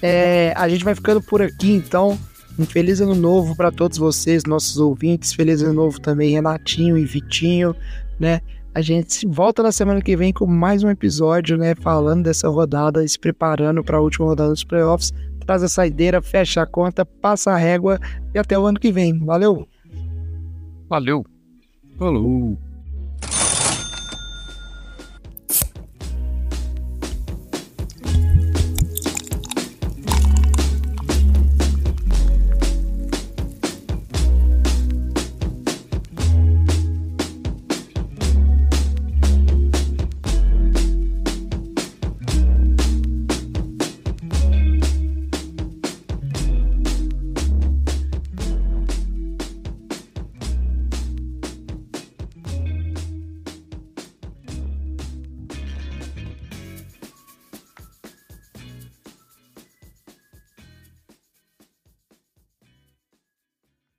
[0.07, 2.17] É, a gente vai ficando por aqui, então.
[2.57, 5.33] Um feliz ano novo para todos vocês, nossos ouvintes.
[5.33, 7.75] Feliz ano novo também, Renatinho e Vitinho,
[8.19, 8.39] né?
[8.73, 11.75] A gente se volta na semana que vem com mais um episódio, né?
[11.75, 15.11] Falando dessa rodada e se preparando para a última rodada dos playoffs.
[15.45, 17.99] Traz a saideira, fecha a conta, passa a régua
[18.33, 19.19] e até o ano que vem.
[19.19, 19.67] Valeu!
[20.87, 21.25] Valeu!
[21.97, 22.57] Falou!